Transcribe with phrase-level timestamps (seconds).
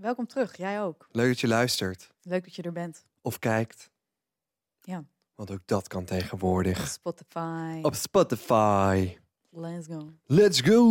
[0.00, 0.56] Welkom terug.
[0.56, 1.08] Jij ook.
[1.10, 3.04] Leuk dat je luistert Leuk dat je er bent.
[3.20, 3.90] of kijkt.
[4.80, 5.04] Ja.
[5.34, 6.88] Want ook dat kan tegenwoordig.
[6.88, 7.78] Spotify.
[7.82, 9.16] Op Spotify.
[9.52, 10.12] Let's go.
[10.24, 10.84] Let's go!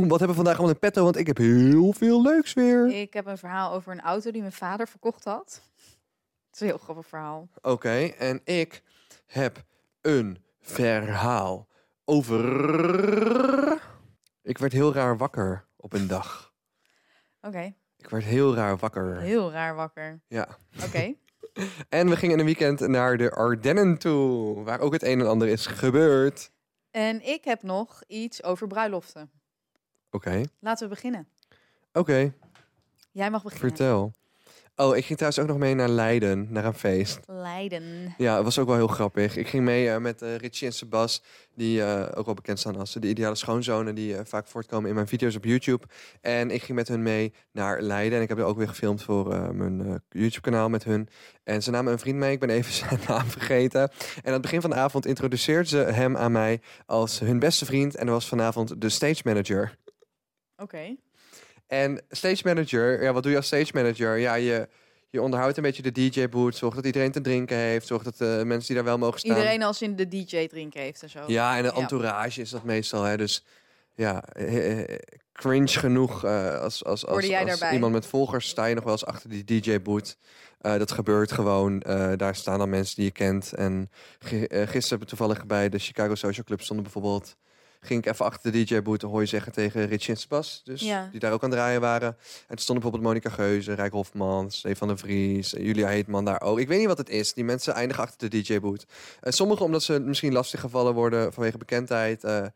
[0.00, 1.04] Wat hebben we vandaag allemaal in petto?
[1.04, 2.86] Want ik heb heel veel leuks weer.
[2.86, 5.62] Ik heb een verhaal over een auto die mijn vader verkocht had.
[6.46, 7.48] Het is een heel grappig verhaal.
[7.62, 8.82] Oké, en ik
[9.26, 9.64] heb
[10.00, 11.68] een verhaal
[12.04, 12.42] over...
[14.42, 16.52] Ik werd heel raar wakker op een dag.
[17.40, 19.20] Oké, Ik werd heel raar wakker.
[19.20, 20.20] heel raar wakker.
[20.28, 20.48] Ja.
[20.84, 21.14] Oké,
[21.88, 25.48] En we gingen een weekend naar de Ardennen toe, waar ook het een en ander
[25.48, 26.50] is gebeurd.
[26.90, 29.30] en ik heb nog iets over bruiloften.
[30.10, 31.28] Oké, Laten we beginnen.
[31.92, 32.34] oké.
[33.12, 33.68] Jij mag beginnen.
[33.68, 34.12] Vertel.
[34.76, 37.20] Oh, ik ging trouwens ook nog mee naar Leiden, naar een feest.
[37.26, 38.14] Leiden.
[38.18, 39.36] Ja, het was ook wel heel grappig.
[39.36, 41.22] Ik ging mee eh, met eh, Richie en Sebas,
[41.54, 45.08] die eh, ook wel bekend staan als de ideale schoonzonen, die vaak voortkomen in mijn
[45.08, 45.86] video's op YouTube.
[46.20, 48.16] En ik ging met hun mee naar Leiden.
[48.18, 51.08] En ik heb er ook weer gefilmd voor mijn YouTube-kanaal met hun.
[51.44, 53.80] En ze namen een vriend mee, ik ben even zijn naam vergeten.
[53.80, 57.64] En aan het begin van de avond introduceerden ze hem aan mij als hun beste
[57.64, 57.94] vriend.
[57.94, 59.76] En dat was vanavond de stage manager.
[60.56, 60.96] Oké.
[61.82, 64.16] En stage manager, ja, wat doe je als stage manager?
[64.18, 64.68] Ja, je,
[65.10, 68.42] je onderhoudt een beetje de DJ-boot, zorgt dat iedereen te drinken heeft, zorgt dat de
[68.46, 69.36] mensen die daar wel mogen staan.
[69.36, 71.18] Iedereen als in de DJ drinken heeft en zo.
[71.26, 71.80] Ja, en de Ja.
[71.80, 73.16] entourage is dat meestal, hè?
[73.16, 73.44] Dus
[73.94, 74.98] ja, eh, eh,
[75.32, 77.24] cringe genoeg eh, als, als, als,
[77.72, 80.16] iemand met volgers sta je nog wel eens achter die DJ-boot.
[80.60, 81.80] Eh, dat gebeurt gewoon.
[81.82, 83.52] Eh, daar staan dan mensen die je kent.
[83.52, 87.36] En gi- eh, gisteren toevallig bij de Chicago Social Club stonden bijvoorbeeld
[87.86, 90.60] ging ik even achter de DJ-boot hooi zeggen tegen Richie en Sebas.
[90.64, 91.08] Dus Ja.
[91.10, 92.08] die daar ook aan het draaien waren.
[92.08, 92.16] En
[92.48, 96.58] toen stonden bijvoorbeeld Monica Geuze, Rijk Hofman, Stefan de Vries, eh, Julia Heetman daar ook.
[96.58, 97.32] Ik weet niet wat het is.
[97.34, 98.86] Die mensen eindigen achter de DJ-boot.
[99.20, 102.24] En sommigen omdat ze misschien lastig gevallen worden vanwege bekendheid.
[102.24, 102.46] eh,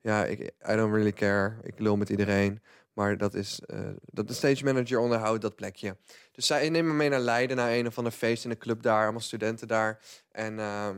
[0.00, 1.56] ja, ik, I don't really care.
[1.62, 2.60] Ik lul met iedereen.
[2.92, 5.96] Maar dat is eh, dat de stage manager onderhoudt dat plekje.
[6.32, 8.82] Dus zij nemen me mee naar Leiden, naar een of ander feest in de club
[8.82, 9.02] daar.
[9.02, 9.98] Allemaal studenten daar.
[10.32, 10.96] En ehm,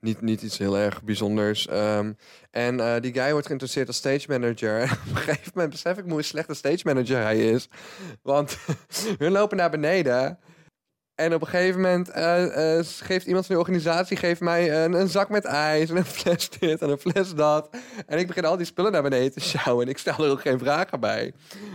[0.00, 1.66] niet, niet iets heel erg bijzonders.
[1.66, 2.12] Ehm,
[2.50, 4.80] en eh, die guy wordt geïnteresseerd als stage manager.
[4.80, 7.68] En op een gegeven moment besef ik hoe slechte stage manager hij is.
[8.22, 8.58] Want
[9.18, 10.38] hun lopen naar beneden.
[11.18, 15.08] En op een gegeven moment eh, geeft iemand van de organisatie geeft mij een, een
[15.08, 17.68] zak met ijs en een fles dit en een fles dat.
[18.06, 19.84] En ik begin al die spullen naar beneden te sjouwen.
[19.84, 21.32] En ik stel er ook geen vragen bij.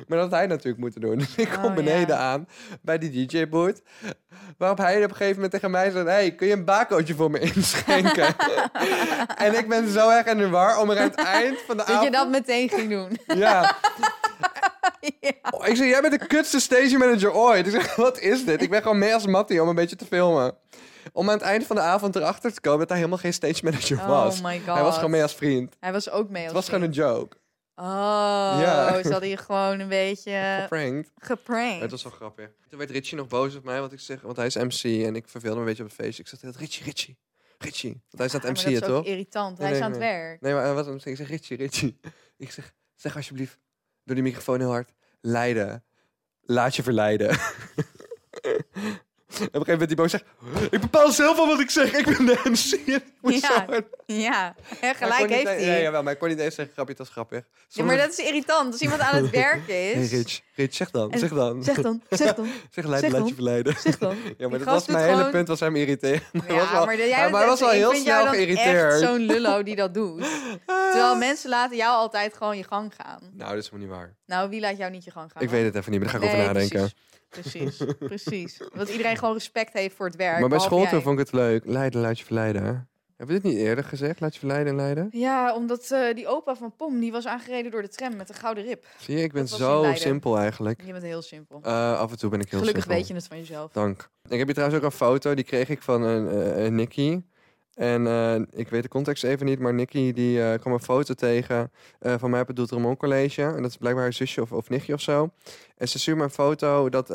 [0.08, 1.18] Maar dat had hij natuurlijk moeten doen.
[1.24, 2.22] Dus ik kom Oh, beneden ja.
[2.22, 2.48] aan
[2.82, 3.82] bij die DJ-boot.
[4.58, 6.06] Waarop hij op een gegeven moment tegen mij zegt...
[6.06, 8.36] hey, kun je een bakootje voor me inschenken?
[9.46, 11.84] en ik ben zo erg in de war om er aan het eind van de
[11.84, 12.04] Dat avond...
[12.04, 13.38] je dat meteen ging doen.
[13.38, 13.76] Ja.
[15.52, 17.66] Oh, ik zeg, jij bent de kutste stage manager ooit.
[17.66, 18.62] Ik zeg, wat is dit?
[18.62, 20.58] Ik ben gewoon mee als Mattie om een beetje te filmen.
[21.14, 23.64] Om aan het einde van de avond erachter te komen dat hij helemaal geen stage
[23.64, 24.42] manager Oh was.
[24.42, 24.74] my god.
[24.76, 25.76] Hij was gewoon mee als vriend.
[25.80, 27.38] Hij was ook mee als Het was gewoon een joke.
[27.76, 27.86] Oh,
[28.62, 29.04] Ja.
[29.04, 31.12] ze hadden je gewoon een beetje Geprankt.
[31.18, 31.82] geprankt.
[31.82, 32.50] Het was wel grappig.
[32.70, 35.16] Toen werd Richie nog boos op mij, want ik zeg, want hij is MC en
[35.16, 36.24] ik verveelde me een beetje op het feestje.
[36.24, 37.18] Ik zeg tegen Richie, Richie,
[37.58, 37.92] Richie.
[37.92, 39.06] Want hij is aan Ja, het maar dat is ook toch?
[39.06, 39.58] irritant.
[39.58, 40.42] Nee, Hij is nee, aan het werk.
[40.42, 42.00] Nee, maar hij was aan het Ik zeg, Richie, Richie.
[42.38, 43.58] Ik zeg, zeg alsjeblieft,
[44.06, 45.84] door die microfoon heel hard, leiden.
[46.42, 47.38] Laat je verleiden.
[49.40, 50.24] En op een gegeven moment die boos zegt,
[50.72, 51.92] ik bepaal zelf al wat ik zeg.
[51.94, 52.80] Ik ben de MC.
[52.86, 53.00] Ja,
[54.06, 55.66] Ja, Maar ik gelijk heeft hij.
[55.66, 57.44] Ja, jawel, maar ik kon niet eens zeggen, grapje, dat is grappig.
[57.68, 58.72] Ja, maar dat is irritant.
[58.72, 59.94] Als iemand aan het werken is.
[60.12, 61.64] Hey Rich, Rich, zeg dan, En- zeg dan.
[61.64, 63.26] Zeg dan, zeg dan, Zeg zeg laat dan.
[63.28, 63.76] je verleiden.
[63.80, 64.16] zeg dan.
[64.38, 65.72] Ja, maar dat was mijn hele gewoon- punt, was hem.
[65.72, 69.00] Maar hij Ja, was wel, maar, jij maar was wel heel snel geïrriteerd.
[69.00, 70.24] zo'n lullo die dat doet.
[70.66, 73.20] Terwijl mensen laten jou altijd gewoon je gang gaan.
[73.34, 74.16] Nou, dat is helemaal niet waar.
[74.26, 75.42] Nou, wie laat jou niet je gang gaan?
[75.42, 76.80] Ik weet het even niet, maar daar ga ik Nee, over nadenken.
[76.80, 76.98] Precies,
[77.42, 78.62] precies, precies.
[78.74, 80.40] Dat iedereen gewoon respect heeft voor het werk.
[80.40, 81.66] Maar bij school vond ik het leuk.
[81.66, 82.88] Leiden, laat je verleiden.
[83.18, 84.20] Hebben we dit niet eerder gezegd?
[84.20, 85.08] Laat je verleiden en leiden?
[85.12, 88.36] Ja, omdat eh, die opa van Pom, die was aangereden door de tram met een
[88.36, 88.86] gouden rip.
[89.00, 90.82] Zie je, ik ben in zo simpel eigenlijk.
[90.86, 91.60] Je bent heel simpel.
[91.64, 93.00] Eh, af en toe ben ik heel Gelukkig simpel.
[93.00, 93.72] weet je het van jezelf.
[93.72, 94.10] Dank.
[94.30, 97.22] Ik heb hier trouwens ook een foto, die kreeg ik van een een Nicky.
[97.76, 101.14] En eh, ik weet de context even niet, maar Nicky die eh, kwam een foto
[101.14, 103.42] tegen eh, van mij op het Doeltremont College.
[103.42, 105.30] En dat is blijkbaar haar zusje of, of nichtje of zo.
[105.78, 107.08] En ze stuurde me een foto dat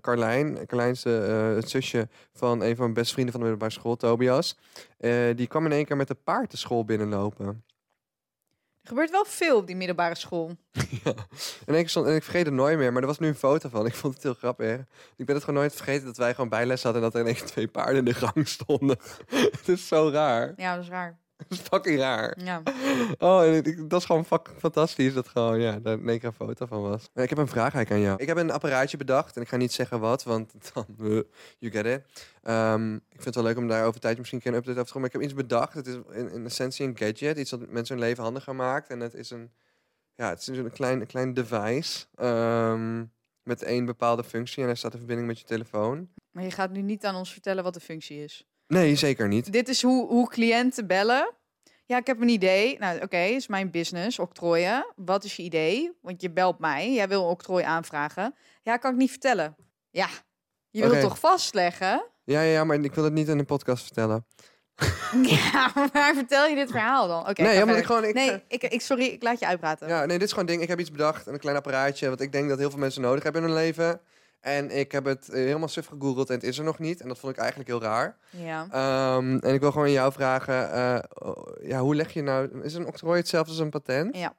[0.00, 3.96] Carlijn, Carlijn is het zusje van een van mijn beste vrienden van de middelbare school,
[3.96, 4.58] Tobias.
[5.34, 7.64] die kwam in één keer met een paard de school binnenlopen.
[8.84, 10.56] Er gebeurt wel veel op die middelbare school.
[11.66, 13.68] En ik, stond, en ik vergeet het nooit meer, maar er was nu een foto
[13.68, 13.86] van.
[13.86, 14.80] Ik vond het heel grappig.
[15.16, 17.34] Ik ben het gewoon nooit vergeten dat wij gewoon bijles hadden en dat er in
[17.34, 18.98] één keer twee paarden in de gang stonden.
[19.58, 20.52] het is zo raar.
[20.56, 21.18] Ja, dat is raar.
[21.36, 22.38] Het is fucking raar.
[22.44, 22.62] Ja.
[23.18, 26.32] Oh, en ik- dat is gewoon fucking fantastisch dat gewoon, ja, daar één keer een
[26.32, 27.10] foto van was.
[27.14, 28.16] Ik heb een vraag eigenlijk aan jou.
[28.22, 31.20] Ik heb een apparaatje bedacht en ik ga niet zeggen wat, want dan, uh,
[31.58, 32.26] you get it.
[32.42, 34.92] Ehm, ik vind het wel leuk om daar over tijd misschien een update over te
[34.92, 35.00] gaan.
[35.00, 35.74] Maar ik heb iets bedacht.
[35.74, 38.88] Het is in, in essentie een gadget, iets dat mensen hun leven handiger maakt.
[38.88, 39.52] En het is een,
[40.14, 43.04] ja, het is een klein, een klein device ehm,
[43.42, 46.08] met één bepaalde functie en hij staat in verbinding met je telefoon.
[46.30, 48.46] Maar je gaat nu niet aan ons vertellen wat de functie is.
[48.66, 49.52] Nee, zeker niet.
[49.52, 51.32] Dit is hoe, hoe cliënten bellen.
[51.86, 52.78] Ja, ik heb een idee.
[52.78, 54.92] Nou, oké, is mijn business, octrooien.
[54.96, 55.92] Wat is je idee?
[56.02, 56.92] Want je belt mij.
[56.92, 58.34] Jij wil een octrooi aanvragen.
[58.62, 59.56] Ja, kan ik niet vertellen.
[59.90, 60.08] Ja,
[60.70, 61.02] je wilt Oké.
[61.02, 62.04] toch vastleggen?
[62.24, 64.26] Ja, ja, maar ik wil het niet in een podcast vertellen.
[65.42, 67.28] ja, maar vertel je dit verhaal dan?
[67.28, 68.04] Oké, nee, omdat ik gewoon...
[68.04, 69.88] Ik, Nee, ik, ik, sorry, ik laat je uitpraten.
[69.88, 70.62] Ja, nee, dit is gewoon ding.
[70.62, 73.22] Ik heb iets bedacht, een klein apparaatje, wat ik denk dat heel veel mensen nodig
[73.22, 74.00] hebben in hun leven.
[74.44, 77.00] En ik heb het eh, helemaal suf gegoogeld en het is er nog niet.
[77.00, 78.16] En dat vond ik eigenlijk heel raar.
[78.30, 78.66] Ja.
[78.70, 82.62] Ehm, en ik wil gewoon jou vragen, eh, oh, ja, hoe leg je nou...
[82.62, 84.16] Is een octrooi hetzelfde als een patent?
[84.16, 84.36] Ja.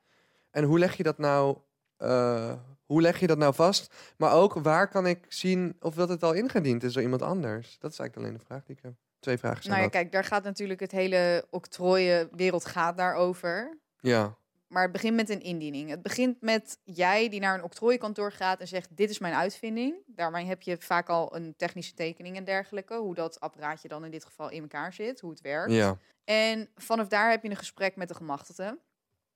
[0.52, 1.58] En hoe leg je dat nou...
[1.98, 2.54] eh,
[2.86, 3.94] hoe leg je dat nou vast?
[4.18, 7.78] Maar ook, waar kan ik zien of dat het al ingediend is door iemand anders?
[7.80, 8.94] Dat is eigenlijk alleen de vraag die ik heb.
[9.20, 10.02] Twee vragen zijn Nou ja, dat.
[10.02, 13.78] kijk, daar gaat natuurlijk het hele octrooienwereld gaat daarover.
[14.00, 14.36] Ja,
[14.68, 15.90] Maar het begint met een indiening.
[15.90, 19.96] Het begint met jij die naar een octrooienkantoor gaat en zegt: Dit is mijn uitvinding.
[20.06, 22.96] Daarmee heb je vaak al een technische tekening en dergelijke.
[22.96, 25.72] Hoe dat apparaatje dan in dit geval in elkaar zit, hoe het werkt.
[25.72, 28.80] ja, En vanaf daar heb je een gesprek met de gemachtigde.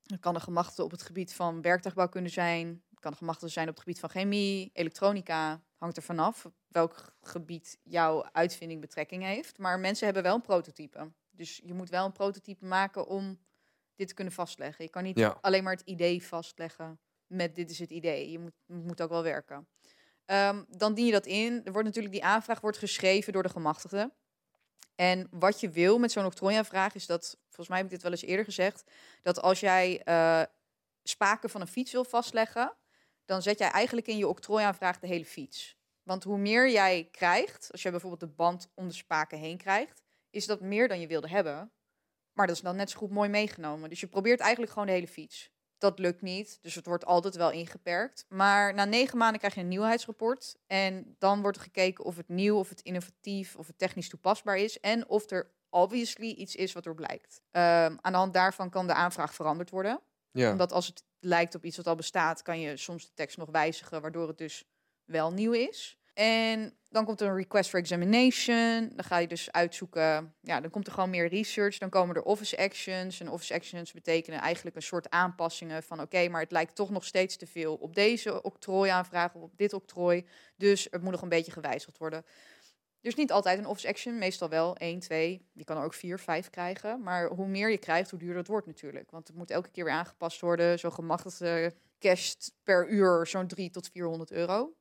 [0.03, 2.83] Het kan een gemachtigde op het gebied van werktuigbouw kunnen zijn.
[2.89, 5.61] Het kan een gemachtigde zijn op het gebied van chemie, elektronica.
[5.77, 9.57] Hangt er vanaf welk gebied jouw uitvinding betrekking heeft.
[9.57, 11.11] Maar mensen hebben wel een prototype.
[11.31, 13.39] Dus je moet wel een prototype maken om
[13.99, 14.83] dit kunnen vastleggen.
[14.85, 15.37] Je kan niet Ja.
[15.41, 18.31] alleen maar het idee vastleggen met dit is het idee.
[18.31, 19.67] Je moet, moet ook wel werken.
[20.25, 21.61] Ehm, dan dien je dat in.
[21.63, 24.13] Er wordt natuurlijk die aanvraag wordt geschreven door de gemachtigde.
[24.95, 28.11] En wat je wil met zo'n octrooiaanvraag is dat, volgens mij heb ik dit wel
[28.11, 28.83] eens eerder gezegd,
[29.21, 30.43] dat als jij eh,
[31.03, 32.75] spaken van een fiets wil vastleggen,
[33.25, 35.77] dan zet jij eigenlijk in je octrooiaanvraag de hele fiets.
[36.03, 40.03] Want hoe meer jij krijgt, als je bijvoorbeeld de band om de spaken heen krijgt,
[40.29, 41.71] is dat meer dan je wilde hebben.
[42.39, 43.89] Maar dat is dan net zo goed mooi meegenomen.
[43.89, 45.51] Dus je probeert eigenlijk gewoon de hele fiets.
[45.77, 48.25] Dat lukt niet, dus het wordt altijd wel ingeperkt.
[48.29, 50.55] Maar na negen maanden krijg je een nieuwheidsrapport.
[50.67, 54.57] En dan wordt er gekeken of het nieuw, of het innovatief, of het technisch toepasbaar
[54.57, 54.79] is.
[54.79, 57.41] En of er obviously iets is wat er blijkt.
[57.51, 60.01] Ehm, aan de hand daarvan kan de aanvraag veranderd worden.
[60.31, 60.51] ja.
[60.51, 63.49] Omdat als het lijkt op iets wat al bestaat, kan je soms de tekst nog
[63.51, 64.65] wijzigen, waardoor het dus
[65.05, 65.98] wel nieuw is.
[66.19, 68.91] En dan komt er een request for examination.
[68.95, 70.33] Dan ga je dus uitzoeken.
[70.41, 71.77] Ja, dan komt er gewoon meer research.
[71.77, 73.19] Dan komen er office actions.
[73.19, 77.05] En office actions betekenen eigenlijk een soort aanpassingen van oké, maar het lijkt toch nog
[77.05, 80.25] steeds te veel op deze octrooiaanvraag of op dit octrooi.
[80.55, 82.25] Dus het moet nog een beetje gewijzigd worden.
[83.01, 85.45] Dus niet altijd een office action, meestal wel 1, 2.
[85.53, 87.03] Je kan er ook 4, 5 krijgen.
[87.03, 89.11] Maar hoe meer je krijgt, hoe duurder het wordt natuurlijk.
[89.11, 90.79] Want het moet elke keer weer aangepast worden.
[90.79, 92.33] Zo gemachtigde cash
[92.63, 94.73] per uur zo'n 3 tot 400 euro.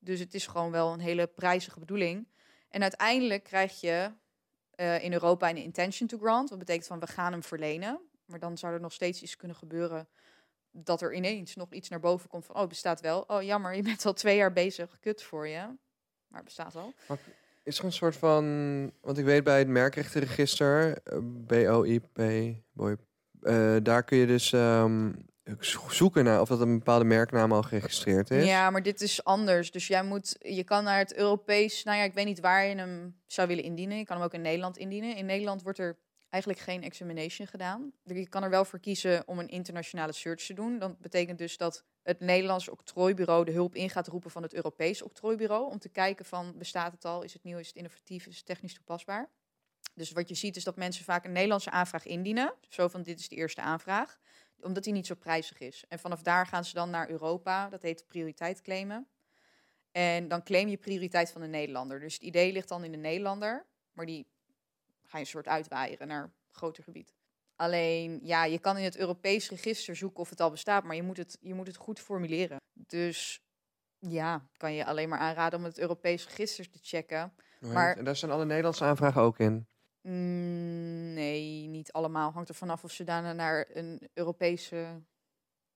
[0.00, 2.28] Dus het is gewoon wel een hele prijzige bedoeling.
[2.68, 4.12] En uiteindelijk krijg je
[4.70, 6.50] eh, in Europa een intention to grant.
[6.50, 8.00] Wat betekent van we gaan hem verlenen.
[8.24, 10.08] Maar dan zou er nog steeds iets kunnen gebeuren
[10.70, 13.20] dat er ineens nog iets naar boven komt van oh, bestaat wel.
[13.20, 14.98] Oh, jammer, je bent al twee jaar bezig.
[15.00, 15.60] Kut voor je.
[16.26, 16.92] Maar het bestaat al.
[17.62, 18.44] Is er een soort van,
[19.00, 22.06] want ik weet bij het merkrechtenregister, eh, BOIP,
[22.72, 22.96] boy,
[23.40, 25.12] eh, daar kun je dus ehm,
[25.88, 28.46] zoeken naar of dat een bepaalde merknaam al geregistreerd is.
[28.46, 29.70] Ja, maar dit is anders.
[29.70, 32.74] Dus jij moet, je kan naar het Europees, nou ja, ik weet niet waar je
[32.74, 33.98] hem zou willen indienen.
[33.98, 35.16] Je kan hem ook in Nederland indienen.
[35.16, 37.92] In Nederland wordt er eigenlijk geen examination gedaan.
[38.04, 40.78] Je kan er wel voor kiezen om een internationale search te doen.
[40.78, 45.02] Dat betekent dus dat het Nederlands octrooibureau de hulp in gaat roepen van het Europees
[45.02, 45.70] octrooibureau.
[45.70, 47.22] Om te kijken van, bestaat het al?
[47.22, 47.58] Is het nieuw?
[47.58, 48.26] Is het innovatief?
[48.26, 49.30] Is het technisch toepasbaar?
[49.94, 52.54] Dus wat je ziet is dat mensen vaak een Nederlandse aanvraag indienen.
[52.68, 54.18] Zo van, dit is de eerste aanvraag
[54.62, 55.84] omdat die niet zo prijzig is.
[55.88, 57.68] En vanaf daar gaan ze dan naar Europa.
[57.68, 59.08] Dat heet prioriteit claimen.
[59.92, 62.00] En dan claim je prioriteit van de Nederlander.
[62.00, 63.66] Dus het idee ligt dan in de Nederlander.
[63.92, 64.26] Maar die
[65.02, 67.14] ga je een soort uitwaaieren naar een groter gebied.
[67.56, 70.84] Alleen, ja, je kan in het Europees register zoeken of het al bestaat.
[70.84, 72.56] Maar je moet het, je moet het goed formuleren.
[72.72, 73.40] Dus
[73.98, 77.32] ja, kan je alleen maar aanraden om het Europees register te checken.
[77.60, 79.66] Maar, maar- En daar staan alle Nederlandse aanvragen ook in.
[80.02, 82.32] Mm, nee, niet allemaal.
[82.32, 85.02] Hangt er vanaf of ze daarna naar een Europese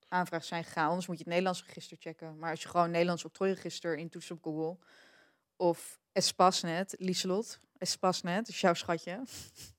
[0.09, 0.89] aanvraag zijn gegaan.
[0.89, 2.39] Anders moet je het Nederlands register checken.
[2.39, 4.79] Maar als je gewoon Nederlands octrooiregister intoetst op Google...
[5.57, 9.23] of Espasnet, Lieselot, Espasnet, dus jouw schatje.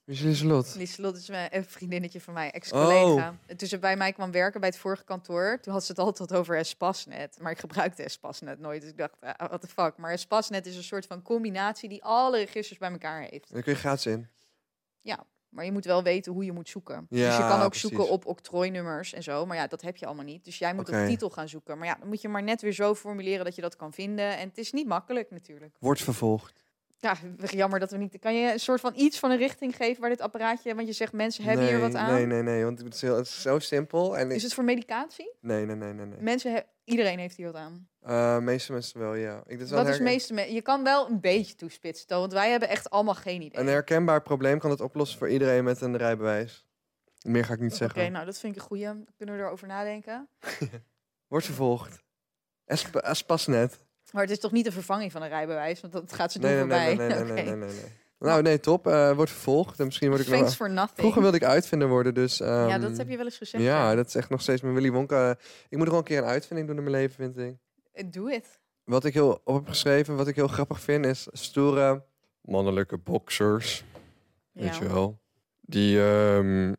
[0.04, 0.75] Wie is Lieselot?
[0.75, 3.30] Lieselot is mijn, een vriendinnetje van mij, ex-collega.
[3.30, 3.36] Oh.
[3.46, 6.02] En Toen ze bij mij kwam werken bij het vorige kantoor, toen had ze het
[6.02, 7.38] altijd over Espasnet.
[7.42, 9.98] Maar ik gebruikte Espasnet nooit, dus ik dacht, ah, what the fuck.
[9.98, 13.54] Maar Espasnet is een soort van combinatie die alle registers bij elkaar heeft.
[13.54, 14.28] Daar kun je gratis in.
[15.50, 17.05] Maar je moet wel weten hoe je moet zoeken.
[17.09, 17.89] dus Ja, je kan ook precies.
[17.89, 19.45] zoeken op octrooinummers en zo.
[19.45, 20.45] Maar ja, dat heb je allemaal niet.
[20.45, 21.77] Dus jij moet op titel gaan zoeken.
[21.77, 24.38] Maar ja, dan moet je maar net weer zo formuleren dat je dat kan vinden.
[24.38, 25.75] En het is niet makkelijk natuurlijk.
[25.79, 26.63] Wordt vervolgd.
[26.97, 28.19] Ja, jammer dat we niet...
[28.19, 30.75] Kan je een soort van iets van een richting geven waar dit apparaatje...
[30.75, 32.13] Want je zegt mensen hebben hier wat aan.
[32.13, 32.63] Nee, nee, nee.
[32.63, 34.17] Want het is, heel, het is zo simpel.
[34.17, 35.31] En Is het voor medicatie?
[35.41, 36.05] Nee, nee, nee, nee.
[36.05, 36.19] nee.
[36.21, 37.88] Mensen, he- iedereen heeft hier wat aan.
[38.05, 39.43] Eh, meeste mensen wel, ja.
[39.47, 42.33] Ik, is wel Wat is meeste me- Je kan wel een beetje toespitsen, Toon, want
[42.33, 43.59] wij hebben echt allemaal geen idee.
[43.62, 46.65] Een herkenbaar probleem kan het oplossen voor iedereen met een rijbewijs.
[47.21, 48.12] Meer ga ik niet Oké, zeggen.
[48.12, 48.89] nou dat vind ik een goeie.
[49.17, 50.27] Kunnen we erover nadenken?
[51.27, 52.03] Wordt vervolgd.
[52.65, 53.79] Esp Espasnet.
[54.12, 56.50] Maar het is toch niet een vervanging van een rijbewijs, want dat gaat ze doen
[56.50, 57.07] Nee, nee, nee, voorbij.
[57.07, 57.55] nee, nee, nee, Oké.
[57.57, 57.91] nee, nee, nee.
[58.19, 58.88] Nou, nee, top.
[58.88, 59.79] Eh, wordt vervolgd.
[59.79, 61.00] En misschien word ik Thanks for nothing.
[61.00, 62.38] Vroeger wilde ik uitvinder worden, dus...
[62.38, 63.63] ja, ehm, dat heb je wel eens gezegd.
[63.63, 65.31] Ja, dat is echt nog steeds mijn Willy Wonka.
[65.31, 65.38] Ik
[65.69, 67.55] moet nog wel een keer een uitvinding doen in mijn leven, vind ik.
[68.06, 68.60] Doe het.
[68.84, 72.06] Wat ik heel op heb geschreven, wat ik heel grappig vind, is stoere
[72.42, 73.84] mannelijke boxers.
[74.52, 74.82] Weet Ja.
[74.84, 75.20] je wel.
[75.62, 76.74] Die ehm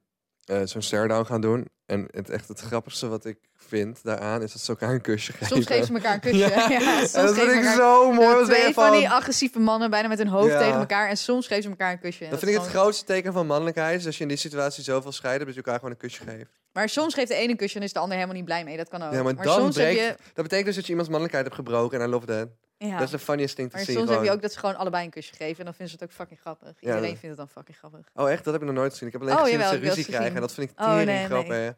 [0.45, 1.69] eh, zo'n stare-down gaan doen.
[1.87, 5.33] En het echt het grappigste wat ik vind daaraan is dat ze elkaar een kusje
[5.33, 5.47] geven.
[5.47, 6.37] Soms geven ze elkaar een kusje.
[6.38, 6.69] Ja.
[6.71, 8.45] Ja, soms en dat geven vind ik elkaar- zo mooi.
[8.45, 10.59] Twee van die agressieve mannen bijna met hun hoofd Ja.
[10.59, 11.09] tegen elkaar.
[11.09, 12.28] En soms geven ze elkaar een kusje.
[12.28, 14.00] Dat vind ik het gewoon- grootste teken van mannelijkheid.
[14.00, 16.50] Is als je in die situatie zoveel scheiden, dat je elkaar gewoon een kusje geeft.
[16.73, 18.76] Maar soms geeft de ene een kusje en is de ander helemaal niet blij mee.
[18.76, 19.12] Dat kan ook.
[19.12, 20.23] Ja, maar dan soms breekt- heb je...
[20.35, 22.00] Dat betekent dus dat je iemands mannelijkheid hebt gebroken.
[22.00, 22.49] En I love that.
[22.78, 22.92] Ja.
[22.92, 23.97] Dat is de funniest thing te Maar zien.
[23.97, 25.59] soms heb je ook dat ze gewoon allebei een kusje geven.
[25.59, 26.68] En dan vinden ze het ook fucking grappig.
[26.68, 28.00] Ja, Iedereen vindt het dan fucking grappig.
[28.14, 28.45] Oh echt?
[28.45, 29.06] Dat heb ik nog nooit gezien.
[29.06, 30.35] Ik heb alleen Oh, gezien dat ze ruzie krijgen.
[30.35, 31.49] En dat vind ik Oh, tering nee, grappig.
[31.49, 31.71] nee.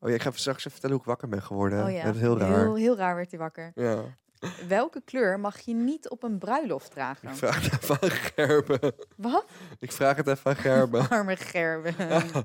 [0.00, 1.84] Oh ja, ik ga even straks even vertellen hoe ik wakker ben geworden.
[1.84, 2.04] Oh ja.
[2.04, 2.58] Dat is heel raar.
[2.60, 3.72] Heel, heel raar werd hij wakker.
[3.74, 4.02] Ja.
[4.68, 7.28] Welke kleur mag je niet op een bruiloft dragen?
[7.28, 8.92] Ik vraag het even aan Gerben.
[9.16, 9.44] Wat?
[9.78, 11.08] Ik vraag het even aan Gerben.
[11.10, 11.94] Arme Gerben.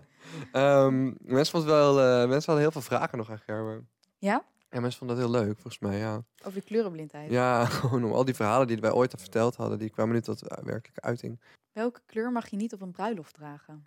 [0.52, 3.88] Ehm, mensen, wel, eh, mensen hadden heel veel vragen nog aan Gerben.
[4.18, 4.44] Ja?
[4.72, 6.24] Ja, mensen vonden dat heel leuk, volgens mij, ja.
[6.46, 7.32] Over de kleurenblindheid.
[7.32, 10.22] Ja, gewoon om al die verhalen die wij ooit al verteld hadden, die kwamen nu
[10.22, 11.42] tot eh, werkelijke uiting.
[11.72, 13.84] Welke kleur mag je niet op een bruiloft dragen?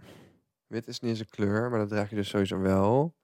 [0.66, 3.14] Wit is niet eens een kleur, maar dat draag je dus sowieso wel.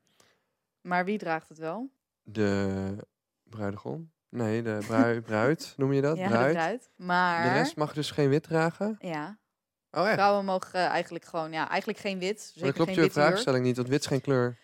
[0.80, 1.90] Maar wie draagt het wel?
[2.22, 2.96] De
[3.42, 4.10] bruidegom?
[4.28, 6.16] Nee, de brui- bruid, noem je dat?
[6.16, 6.46] ja, bruid.
[6.46, 6.90] de bruid.
[6.96, 7.42] Maar...
[7.42, 8.96] De rest mag dus geen wit dragen?
[8.98, 9.38] Ja.
[9.90, 10.12] Oh echt?
[10.14, 11.52] Vrouwen mogen eh, eigenlijk gewoon...
[11.52, 12.52] Ja, eigenlijk geen wit.
[12.54, 14.58] Maar dat klopt geen je vraagstelling niet, want wit is geen kleur.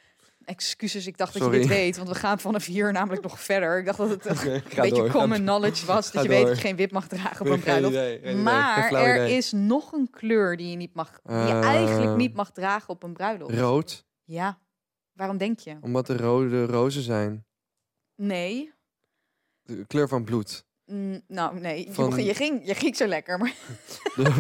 [0.46, 1.96] Excuses, ik dacht dat je dit weet.
[1.96, 3.78] Want we gaan vanaf hier namelijk nog verder.
[3.78, 5.10] Ik dacht dat het een beetje door.
[5.10, 6.12] common knowledge was.
[6.12, 8.34] Dat je weet dat je geen wit mag dragen op een bruiloft.
[8.42, 9.36] Maar er idee.
[9.36, 12.88] is nog een kleur die je, niet mag, die je eigenlijk Eh, niet mag dragen
[12.88, 13.54] op een bruiloft.
[13.58, 14.58] Rood, Ja.
[15.12, 15.76] Waarom denk je?
[15.80, 17.44] omdat er rode rozen zijn.
[18.16, 18.72] Nee.
[19.62, 20.64] De kleur van bloed.
[20.84, 21.86] Mm, nou, nee.
[21.86, 23.38] Je, Van- begon- je, ging, je ging zo lekker.
[23.38, 23.54] Maar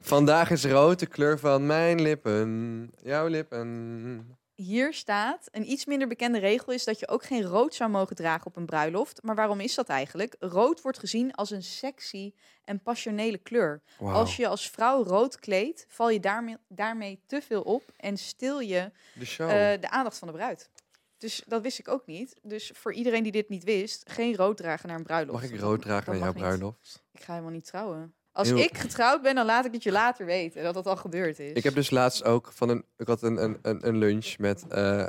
[0.00, 2.90] Vandaag is rood de kleur van mijn lippen.
[3.02, 4.37] Jouw lippen.
[4.62, 5.48] Hier staat...
[5.50, 8.56] Een iets minder bekende regel is dat je ook geen rood zou mogen dragen op
[8.56, 9.22] een bruiloft.
[9.22, 10.36] Maar waarom is dat eigenlijk?
[10.38, 12.32] Rood wordt gezien als een sexy
[12.64, 13.82] en passionele kleur.
[13.98, 18.60] Als je als vrouw rood kleedt, val je daarmee, daarmee te veel op en stil
[18.60, 19.50] je De show.
[19.50, 20.70] eh, de aandacht van de bruid.
[21.18, 22.38] Dus dat wist ik ook niet.
[22.42, 25.42] Dus voor iedereen die dit niet wist, geen rood dragen naar een bruiloft.
[25.42, 26.42] Mag ik rood dragen naar jouw niet.
[26.42, 27.04] bruiloft?
[27.12, 28.14] Ik ga helemaal niet trouwen.
[28.32, 30.96] Als Heel- ik getrouwd ben, dan laat ik het je later weten dat dat al
[30.96, 31.52] gebeurd is.
[31.52, 32.84] Ik heb dus laatst ook van een...
[32.96, 35.06] Ik had een, een, een, lunch met eh,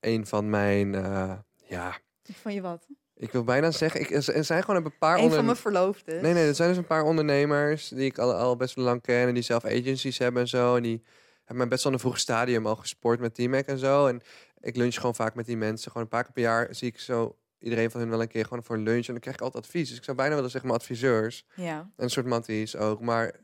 [0.00, 0.94] een van mijn...
[0.94, 1.32] eh,
[1.66, 1.98] ja,
[2.32, 2.86] Van je wat?
[3.16, 4.00] ik wil bijna zeggen...
[4.00, 5.36] Ik, er zijn gewoon een paar Een onder...
[5.36, 6.22] van mijn verloofden.
[6.22, 9.02] Nee, nee, er zijn dus een paar ondernemers die ik al, al best wel lang
[9.02, 10.76] ken en die zelf agencies hebben en zo.
[10.76, 11.02] En die
[11.38, 14.06] hebben mij best wel in een vroeg stadium al gesport met T-Mac en zo.
[14.06, 14.20] En
[14.60, 15.90] ik lunch gewoon vaak met die mensen.
[15.90, 18.44] Gewoon een paar keer per jaar zie ik zo iedereen van hun wel een keer
[18.44, 19.06] gewoon voor een lunch.
[19.06, 19.88] En dan krijg ik altijd advies.
[19.88, 21.46] Dus ik zou bijna willen zeggen mijn adviseurs.
[21.54, 21.78] Ja.
[21.78, 23.00] En een soort matties ook.
[23.00, 23.34] Maar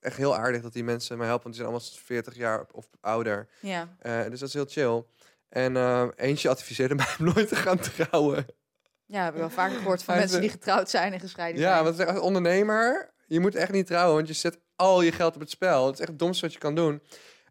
[0.00, 1.44] echt heel aardig dat die mensen mij helpen.
[1.44, 3.48] Want die zijn allemaal 40 jaar of ouder.
[3.60, 3.96] Ja.
[3.98, 5.04] Eh, dus dat is heel chill.
[5.48, 8.46] En eh, eentje adviseerde mij om nooit te gaan trouwen.
[9.06, 11.84] Ja, heb ik wel vaker gehoord van mensen die getrouwd zijn en gescheiden Ja, zijn.
[11.96, 15.40] want als ondernemer, je moet echt niet trouwen, want je zet al je geld op
[15.40, 15.86] het spel.
[15.86, 17.02] Het is echt het domste wat je kan doen.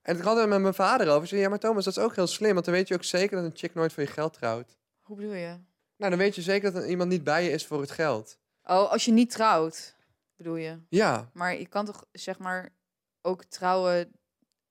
[0.02, 1.28] En ik had het met mijn vader over.
[1.28, 3.36] Zei, ja, maar Thomas, dat is ook heel slim, want dan weet je ook zeker
[3.36, 4.78] dat een chick nooit voor je geld trouwt.
[5.02, 5.58] Hoe bedoel je?
[5.98, 8.38] Nou, dan weet je zeker dat er iemand niet bij je is voor het geld.
[8.64, 9.96] Oh, als je niet trouwt,
[10.36, 10.80] bedoel je?
[10.90, 12.70] Ja, Maar je kan toch, zeg maar,
[13.22, 14.12] ook trouwen...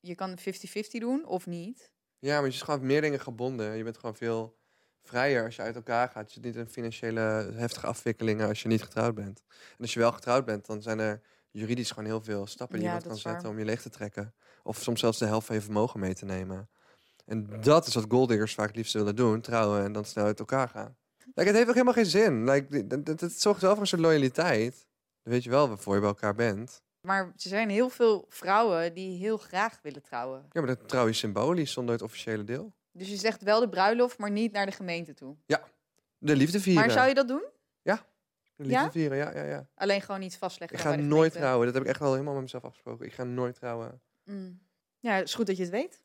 [0.01, 0.43] Je kan 50-50
[0.91, 1.91] doen, of niet?
[2.19, 3.77] ja, maar je is gewoon meer dingen gebonden.
[3.77, 4.59] Je bent gewoon veel
[5.03, 6.27] vrijer als je uit elkaar gaat.
[6.27, 7.21] Je zit niet in financiële
[7.55, 9.43] heftige afwikkelingen als je niet getrouwd bent.
[9.49, 12.87] En als je wel getrouwd bent, dan zijn er juridisch gewoon heel veel stappen die
[12.89, 13.19] Ja, je kan waar.
[13.19, 14.35] zetten om je leeg te trekken.
[14.63, 16.69] Of soms zelfs de helft van je vermogen mee te nemen.
[17.25, 19.41] En dat is wat golddiggers vaak het liefst willen doen.
[19.41, 20.97] Trouwen en dan snel uit elkaar gaan.
[21.25, 22.45] Like, het heeft ook helemaal geen zin.
[22.51, 24.87] Like, het zorgt wel voor een soort loyaliteit.
[25.23, 26.83] Dan weet je wel waarvoor je bij elkaar bent.
[27.01, 30.47] Maar er zijn heel veel vrouwen die heel graag willen trouwen.
[30.51, 32.73] Ja, maar dat trouw je symbolisch zonder het officiële deel.
[32.93, 35.37] Dus je zegt wel de bruiloft, maar niet naar de gemeente toe.
[36.19, 36.83] De liefde vieren.
[36.83, 37.43] Maar zou je dat doen?
[38.57, 38.91] De liefde Ja?
[38.91, 39.67] vieren, ja, ja, ja.
[39.75, 40.79] Alleen gewoon niet vastleggen.
[40.79, 41.65] Ik ga nooit trouwen.
[41.67, 43.07] Dat heb ik echt al helemaal met mezelf afgesproken.
[43.07, 44.01] Ik ga nooit trouwen.
[44.25, 44.61] Mm.
[44.99, 46.03] Ja, het is goed dat je het weet.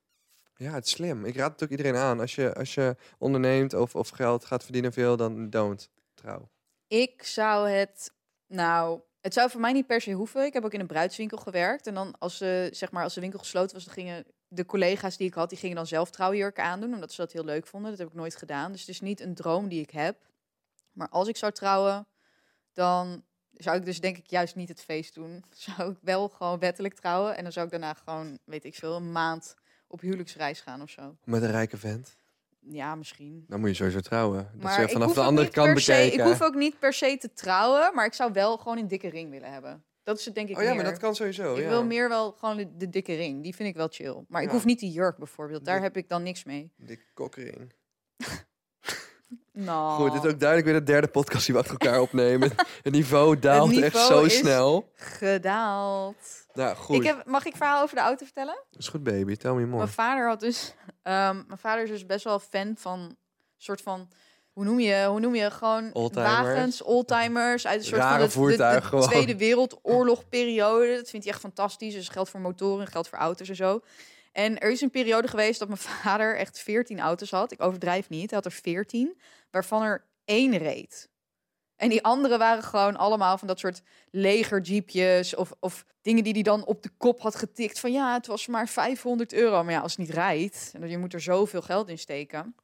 [0.57, 1.25] Ja, het is slim.
[1.25, 2.19] Ik raad het ook iedereen aan.
[2.19, 6.49] Als je, als je onderneemt of, of geld gaat verdienen veel, dan don't trouw.
[6.87, 8.11] Ik zou het,
[8.47, 10.45] nou, het zou voor mij niet per se hoeven.
[10.45, 11.87] Ik heb ook in een bruidswinkel gewerkt.
[11.87, 15.17] En dan als, ze, zeg maar, als de winkel gesloten was, dan gingen de collega's
[15.17, 16.93] die ik had, die gingen dan zelf trouwjurken aandoen.
[16.93, 17.89] Omdat ze dat heel leuk vonden.
[17.89, 18.71] Dat heb ik nooit gedaan.
[18.71, 20.17] Dus het is niet een droom die ik heb.
[20.91, 22.07] Maar als ik zou trouwen,
[22.73, 23.23] dan
[23.53, 25.43] zou ik dus denk ik juist niet het feest doen.
[25.75, 27.35] Zou ik wel gewoon wettelijk trouwen.
[27.37, 29.55] En dan zou ik daarna gewoon, weet ik veel, een maand
[29.87, 31.15] op huwelijksreis gaan of zo.
[31.23, 32.17] Met een rijke vent.
[32.69, 33.45] Ja, misschien.
[33.47, 34.49] Dan moet je sowieso trouwen.
[34.53, 36.19] Dat Maar vanaf hoef de ook andere niet kant per se- bekeken.
[36.25, 39.09] Ik hoef ook niet per se te trouwen, maar ik zou wel gewoon een dikke
[39.09, 39.83] ring willen hebben.
[40.03, 40.81] Dat is het denk ik oh ja, meer.
[40.81, 41.55] maar dat kan sowieso.
[41.55, 41.69] ik ja.
[41.69, 43.43] wil meer wel gewoon de, de dikke ring.
[43.43, 44.23] Die vind ik wel chill.
[44.27, 44.53] Maar ik Ja.
[44.53, 45.65] hoef niet die jurk bijvoorbeeld.
[45.65, 46.71] Daar Dik- heb ik dan niks mee.
[46.77, 47.73] Dikke kokring.
[49.51, 52.51] Nou, Goed, dit is ook duidelijk weer de derde podcast die we achter elkaar opnemen.
[52.83, 54.91] het niveau daalt echt niveau zo is- snel.
[54.93, 56.45] gedaald.
[56.57, 56.95] Nou, goed.
[56.95, 58.63] Ik heb, mag ik verhaal over de auto vertellen?
[58.71, 59.35] is goed, baby.
[59.35, 59.77] Tell me more.
[59.77, 60.73] Mijn vader had dus.
[61.03, 63.15] ehm, mijn vader is dus best wel fan van
[63.57, 64.09] soort van.
[64.51, 66.29] Hoe noem je, hoe noem je gewoon Oldtimers.
[66.31, 69.07] wagens, oldtimers uit een soort Rare van de.
[69.07, 70.95] Tweede Wereldoorlogperiode.
[70.95, 71.93] Dat vindt hij echt fantastisch.
[71.93, 73.79] Dus geldt voor motoren, geldt voor auto's en zo.
[74.31, 77.51] En er is een periode geweest dat mijn vader echt 14 auto's had.
[77.51, 78.29] Ik overdrijf niet.
[78.29, 79.21] Hij had er 14,
[79.51, 81.09] waarvan er één reed.
[81.77, 83.81] En die andere waren gewoon allemaal van dat soort
[84.11, 87.79] legerjeepjes of, of dingen die hij dan op de kop had getikt.
[87.79, 89.63] Van ja, het was maar 500 euro.
[89.63, 92.55] Maar ja, als het niet rijdt, en je moet er zoveel geld in steken.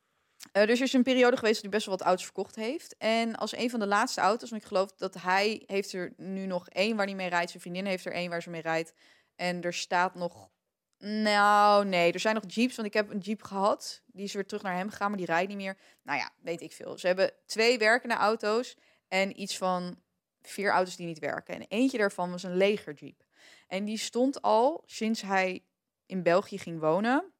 [0.51, 2.95] Eh, dus er is een periode geweest hij best wel wat auto's verkocht heeft.
[2.97, 6.45] En als een van de laatste auto's, want ik geloof dat hij heeft er nu
[6.45, 7.49] nog één waar hij mee rijdt.
[7.49, 8.93] Zijn vriendin heeft er één waar ze mee rijdt.
[9.35, 10.51] En er staat nog...
[10.97, 14.01] Nou, nee, er zijn nog jeeps, want ik heb een jeep gehad.
[14.05, 15.77] Die is weer terug naar hem gegaan, maar die rijdt niet meer.
[16.03, 16.97] Nou ja, weet ik veel.
[16.97, 18.77] Ze hebben twee werkende auto's
[19.13, 20.01] en iets van
[20.41, 21.55] vier auto's die niet werken.
[21.55, 23.23] En eentje daarvan was een legerjeep.
[23.67, 25.65] En die stond al sinds hij
[26.05, 27.33] in België ging wonen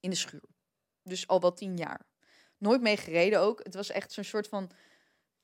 [0.00, 0.44] in de schuur.
[1.02, 2.06] Dus al wel tien jaar.
[2.58, 3.60] Nooit mee gereden ook.
[3.62, 4.70] Het was echt zo'n soort van...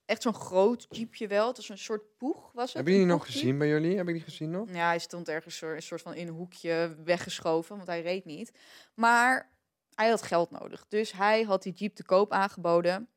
[0.05, 1.47] Echt zo'n groot jeepje wel.
[1.47, 2.75] Het was een soort poeg, was het?
[2.75, 3.97] Hebben jullie een nog gezien bij jullie?
[3.97, 4.69] Heb ik die gezien nog?
[4.73, 8.59] Ja, hij stond ergens een soort van in een hoekje weggeschoven, want hij reed niet.
[8.95, 9.53] Maar
[9.95, 10.87] hij had geld nodig.
[10.89, 13.09] Dus hij had die Jeep te koop aangeboden.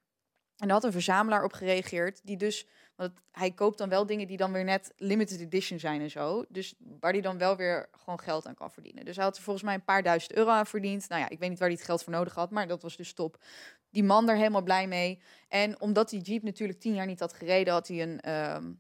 [0.58, 2.20] En daar had een verzamelaar op gereageerd.
[2.24, 6.02] Die dus, want hij koopt dan wel dingen die dan weer net limited edition zijn
[6.02, 6.46] en zo.
[6.50, 9.06] Dus waar hij dan wel weer gewoon geld aan kan verdienen.
[9.06, 11.10] Dus hij had er volgens mij een paar duizend euro aan verdiend.
[11.10, 12.96] Nou ja, ik weet niet waar hij het geld voor nodig had, maar dat was
[12.98, 13.38] dus top.
[13.90, 15.22] Die man daar helemaal blij mee.
[15.48, 18.74] En omdat die Jeep natuurlijk tien jaar niet had gereden, had hij een, ehm,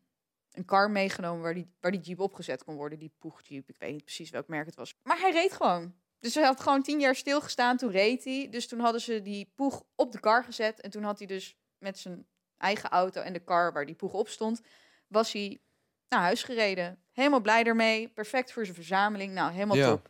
[0.51, 2.99] een car meegenomen waar die, waar die Jeep opgezet kon worden.
[2.99, 4.95] Die Poeg Jeep, ik weet niet precies welk merk het was.
[5.03, 5.93] Maar hij reed gewoon.
[6.19, 8.47] Dus hij had gewoon tien jaar stilgestaan, toen reed hij.
[8.49, 10.81] Dus toen hadden ze die Poeg op de car gezet.
[10.81, 12.26] En toen had hij dus met zijn
[12.58, 14.62] eigen auto en de car waar die Poeg op stond,
[15.08, 15.62] was hij
[16.10, 17.04] naar huis gereden.
[17.12, 18.10] Helemaal blij ermee.
[18.10, 19.34] Perfect voor zijn verzameling.
[19.34, 19.89] Nou, helemaal Ja.
[19.89, 20.10] top.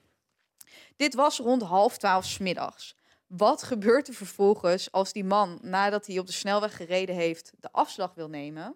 [0.95, 2.95] Dit was rond half twaalf 's middags.
[3.27, 7.71] Wat gebeurt er vervolgens als die man, nadat hij op de snelweg gereden heeft, de
[7.71, 8.75] afslag wil nemen?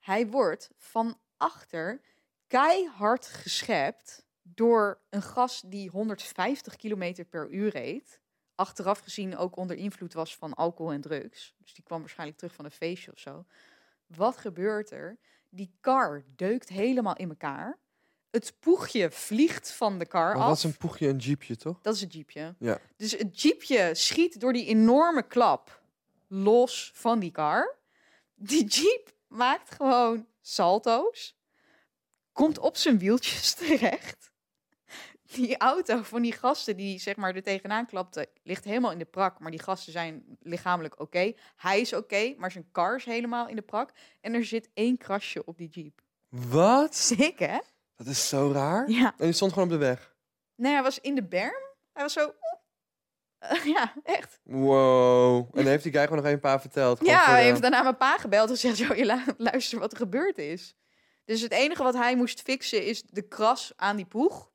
[0.00, 2.00] Hij wordt van achter
[2.46, 8.20] keihard geschept door een gast die 150 km per uur reed.
[8.54, 11.54] Achteraf gezien ook onder invloed was van alcohol en drugs.
[11.58, 13.44] Dus die kwam waarschijnlijk terug van een feestje of zo.
[14.06, 15.18] Wat gebeurt er?
[15.48, 17.78] Die car deukt helemaal in elkaar.
[18.30, 20.48] Het poegje vliegt van de car Maar af.
[20.48, 21.80] dat is een poegje, een jeepje, toch?
[21.80, 22.54] Dat is het jeepje.
[22.58, 22.78] Ja.
[22.96, 25.82] Dus het jeepje schiet door die enorme klap
[26.28, 27.76] los van die car.
[28.34, 31.36] Die jeep maakt gewoon salto's.
[32.32, 34.30] Komt op zijn wieltjes terecht.
[35.34, 39.04] Die auto van die gasten die zeg maar er tegenaan klapte, ligt helemaal in de
[39.04, 39.38] prak.
[39.38, 41.32] Maar die gasten zijn lichamelijk oké.
[41.56, 43.90] Hij is oké, maar zijn car is helemaal in de prak.
[44.20, 46.00] En er zit één krasje op die jeep.
[46.28, 46.94] Wat?
[46.94, 47.58] Sick, hè?
[47.96, 48.90] Dat is zo raar.
[48.90, 49.14] Ja.
[49.18, 50.14] En die stond gewoon op de weg.
[50.56, 51.62] Nee, hij was in de berm.
[51.92, 52.32] Hij was zo...
[53.64, 54.40] Ja, echt.
[54.42, 55.48] Wow.
[55.58, 57.04] En heeft die guy gewoon nog even een paar verteld.
[57.06, 59.92] Ja, hij de- heeft daarna mijn pa gebeld en gezegd: "Joh, je lu- luister wat
[59.92, 60.74] er gebeurd is.
[61.24, 64.52] Dus het enige wat hij moest fixen is de kras aan die poeg.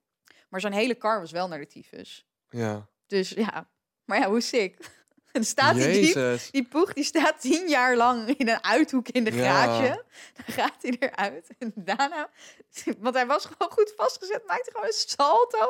[0.49, 2.25] Maar zijn hele car was wel naar de tyfus.
[2.49, 2.87] Ja.
[3.07, 3.67] Dus ja,
[4.05, 4.77] maar ja, hoe sick.
[5.31, 6.13] En staat die
[6.51, 9.43] die poeg, die staat tien jaar lang in een uithoek in de Ja.
[9.43, 10.03] garage.
[10.33, 11.47] Dan gaat hij eruit.
[11.59, 12.29] En daarna,
[12.99, 15.67] want hij was gewoon goed vastgezet, maakte gewoon een salto.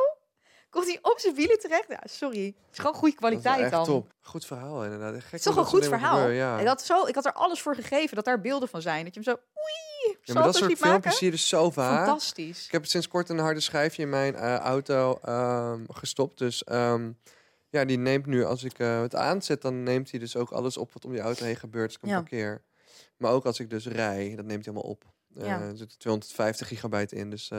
[0.69, 1.85] Komt hij op zijn wielen terecht?
[1.87, 2.45] Ja, sorry.
[2.45, 3.85] Het is gewoon goede kwaliteit echt dan.
[3.85, 4.13] top.
[4.21, 5.13] Goed verhaal inderdaad.
[5.13, 6.17] Gek Het is toch een goed verhaal.
[6.19, 6.67] gebeuren, Ik, Ja.
[6.67, 9.03] had zo, ik had er alles voor gegeven dat daar beelden van zijn.
[9.05, 9.88] Dat je hem zo oei,
[10.21, 11.11] Ja, maar dat soort filmpjes maken.
[11.11, 12.05] zie je dus zo vaak.
[12.05, 12.65] Fantastisch.
[12.65, 16.37] Ik heb sinds kort een harde schijfje in mijn eh, auto ehm, gestopt.
[16.37, 17.11] Dus ehm,
[17.69, 20.77] ja, die neemt nu, als ik eh, het aanzet, dan neemt hij dus ook alles
[20.77, 22.15] op wat om die auto heen gebeurt als ik Ja.
[22.15, 22.61] parkeer.
[23.17, 25.05] Maar ook als ik dus rij, dat neemt hij allemaal op.
[25.27, 25.61] Ja.
[25.61, 27.51] Er zit 250 gigabyte in, dus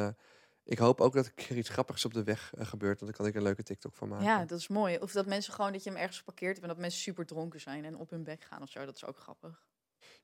[0.65, 3.01] ik hoop ook dat er keer iets grappigs op de weg gebeurt.
[3.01, 4.27] Want dan kan ik een leuke TikTok van maken.
[4.27, 4.99] Ja, dat is mooi.
[4.99, 7.61] Of dat mensen gewoon dat je hem ergens geparkeerd hebt en dat mensen super dronken
[7.61, 8.85] zijn en op hun bek gaan of zo.
[8.85, 9.63] Dat is ook grappig.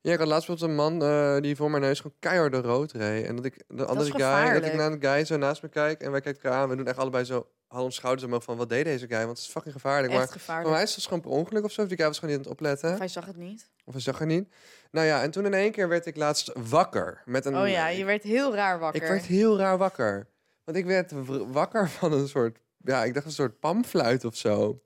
[0.06, 2.60] Ja, ik had laatst bijvoorbeeld een man eh, die voor mijn neus gewoon keihard de
[2.60, 3.26] rood reed.
[3.26, 6.00] En dat ik de andere guy, dat ik naar een guy zo naast me kijk
[6.00, 6.68] en wij kijken elkaar aan.
[6.68, 9.16] We doen echt allebei zo hand om schouders omhoog van wat deed deze guy?
[9.18, 10.12] Want het is fucking gevaarlijk.
[10.12, 10.74] Echt maar voor gevaarlijk.
[10.74, 11.82] mij is het gewoon per ongeluk of zo.
[11.82, 12.92] Of die guy was gewoon niet aan het opletten.
[12.92, 13.70] Of hij zag het niet.
[13.84, 14.48] Of hij zag er niet.
[14.90, 17.22] Nou ja, en toen in één keer werd ik laatst wakker.
[17.24, 19.02] Met een, Oh ja, je werd heel raar wakker.
[19.02, 20.28] Ik werd heel raar wakker.
[20.64, 21.12] Want ik werd
[21.52, 24.80] wakker van een soort, ja, ik dacht een soort pamfluit of zo.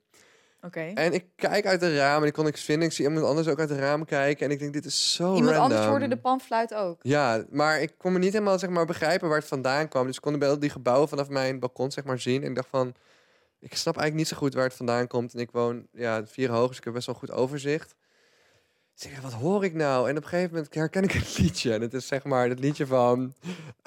[0.95, 2.89] En ik kijk uit de raam en ik kon niks vinden.
[2.89, 4.47] Ik zie iemand anders ook uit het raam kijken.
[4.47, 5.63] En ik denk, dit is zo Iemand random.
[5.63, 6.99] anders hoorde de panfluit ook.
[7.03, 10.07] Ja, maar ik kon me niet helemaal zeg maar, begrijpen waar het vandaan kwam.
[10.07, 12.43] Dus ik kon wel die gebouwen vanaf mijn balkon zeg maar, zien.
[12.43, 12.95] En ik dacht van,
[13.59, 15.35] ik snap eigenlijk niet zo goed waar het vandaan komt.
[15.35, 17.95] En ik woon ja, vier hoog, dus ik heb best wel goed overzicht.
[19.05, 20.09] Ik dacht, wat hoor ik nou?
[20.09, 21.73] En op een gegeven moment herken ik het liedje.
[21.73, 23.35] En het is zeg maar het liedje van...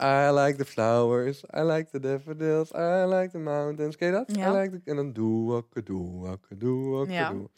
[0.02, 3.95] I like the flowers, I like the daffodils, I like the mountains.
[3.95, 4.36] Ken je dat?
[4.36, 4.52] Ja.
[4.54, 4.89] I like the...
[4.89, 7.30] En dan doe, akka, doe, akka, doe, akka, Ja.
[7.30, 7.49] doe.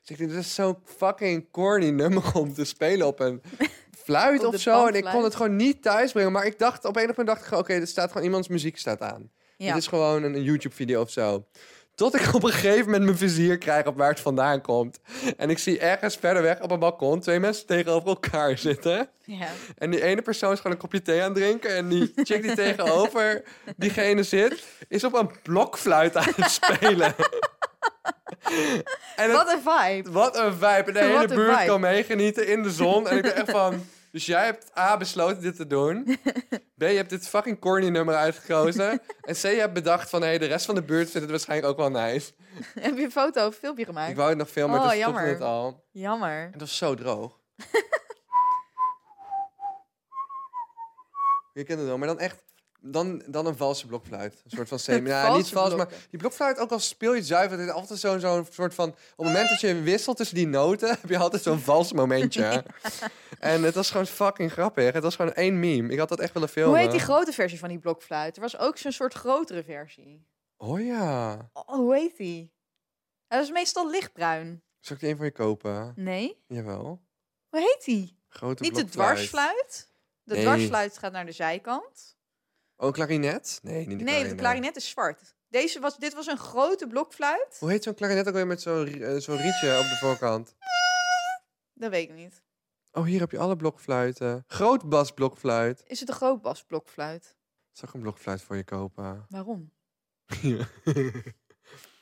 [0.00, 3.42] Dus ik dit is zo'n fucking corny nummer om te spelen op een
[4.04, 4.86] fluit Op of zo.
[4.86, 6.32] En ik kon het gewoon niet thuisbrengen.
[6.32, 8.48] Maar ik dacht, op een of andere dacht ik, gewoon, oké, er staat gewoon iemands
[8.48, 9.30] muziek staat aan.
[9.56, 9.66] Ja.
[9.68, 11.46] Het is gewoon een, een YouTube-video of zo.
[11.98, 15.00] Tot ik op een gegeven moment mijn vizier krijg op waar het vandaan komt.
[15.36, 19.08] En ik zie ergens verder weg op een balkon twee mensen tegenover elkaar zitten.
[19.24, 19.46] ja.
[19.78, 21.76] En die ene persoon is gewoon een kopje thee aan het drinken.
[21.76, 23.42] En die chick die tegenover
[23.76, 27.14] diegene zit, is op een blokfluit aan het spelen.
[29.32, 30.10] Wat een vibe.
[30.10, 30.84] wat een vibe.
[30.86, 31.66] En de hele buurt vibe.
[31.66, 33.08] kan meegenieten in de zon.
[33.08, 33.86] En ik dacht echt van...
[34.12, 36.18] Dus jij hebt A, besloten dit te doen.
[36.78, 38.90] B, je hebt dit fucking corny nummer uitgekozen.
[39.20, 40.20] En C, je hebt bedacht van...
[40.20, 42.32] Hé, hey, de rest van de buurt vindt het waarschijnlijk ook wel nice.
[42.80, 44.10] Heb je een foto of filmpje gemaakt?
[44.10, 45.34] Ik wou het nog filmen, maar Oh, toen stopte jammer.
[45.34, 45.84] het al.
[45.90, 46.44] Jammer.
[46.44, 47.38] En dat was zo droog.
[51.52, 52.46] je kent het wel, maar dan echt...
[52.90, 54.40] Dan, dan een valse blokfluit.
[54.44, 55.08] Een soort van semi.
[55.08, 57.74] Ja, niet Valse vals, maar die blokfluit, ook al speel je het zuiver, het is
[57.74, 58.88] altijd zo'n zo'n soort van...
[58.88, 62.64] Op het moment dat je wisselt tussen die noten, heb je altijd zo'n vals momentje.
[63.38, 64.92] En het was gewoon fucking grappig.
[64.92, 65.92] Het was gewoon één meme.
[65.92, 66.72] Ik had dat echt willen filmen.
[66.72, 68.36] Hoe heet die grote versie van die blokfluit?
[68.36, 70.26] Er was ook zo'n soort grotere versie.
[70.56, 71.50] Oh ja.
[71.52, 72.52] Oh, hoe heet die?
[73.26, 74.62] Hij was meestal lichtbruin.
[74.80, 75.92] Zal ik die een van je kopen?
[75.96, 76.42] Nee?
[76.46, 77.00] Jawel.
[77.48, 78.16] Hoe heet die?
[78.28, 79.88] Grote Niet de dwarsfluit?
[80.22, 80.42] De Nee.
[80.42, 82.16] dwarsfluit gaat naar de zijkant.
[82.80, 83.58] Oh, een klarinet?
[83.62, 84.30] Nee, niet de nee, klarinet.
[84.30, 85.36] de klarinet is zwart.
[85.48, 87.56] Deze was, dit was een grote blokfluit.
[87.58, 90.54] Hoe heet zo'n klarinet ook weer met zo'n eh, zo'n rietje op de voorkant?
[91.74, 92.42] Dat weet ik niet.
[92.92, 94.44] Oh, hier heb je alle blokfluiten.
[94.46, 95.82] Grootbas blokfluit.
[95.86, 97.36] Is het een grootbas blokfluit?
[97.70, 99.26] Zal ik een blokfluit voor je kopen?
[99.28, 99.72] Waarom?
[100.42, 100.68] Ja.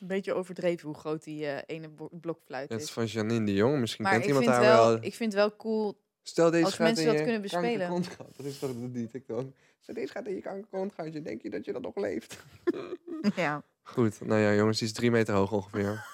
[0.01, 2.93] Een beetje overdreven hoe groot die eh, ene blokfluit Het is is.
[2.93, 3.79] van Janine de Jong.
[3.81, 4.99] Misschien Maar kent iemand haar wel, wel.
[5.01, 6.05] ik vind wel cool.
[6.29, 7.71] Stel deze als gaat mensen in dat je kunnen bespelen.
[7.89, 8.37] kankerkont gaat.
[8.37, 9.53] Dat is toch die TikTok.
[9.81, 11.13] Stel deze gaat in je kankerkont gaat.
[11.13, 12.37] Je denk je dat je dat nog leeft.
[13.37, 13.63] Ja.
[13.83, 16.05] Goed, nou ja jongens, die is drie meter hoog ongeveer.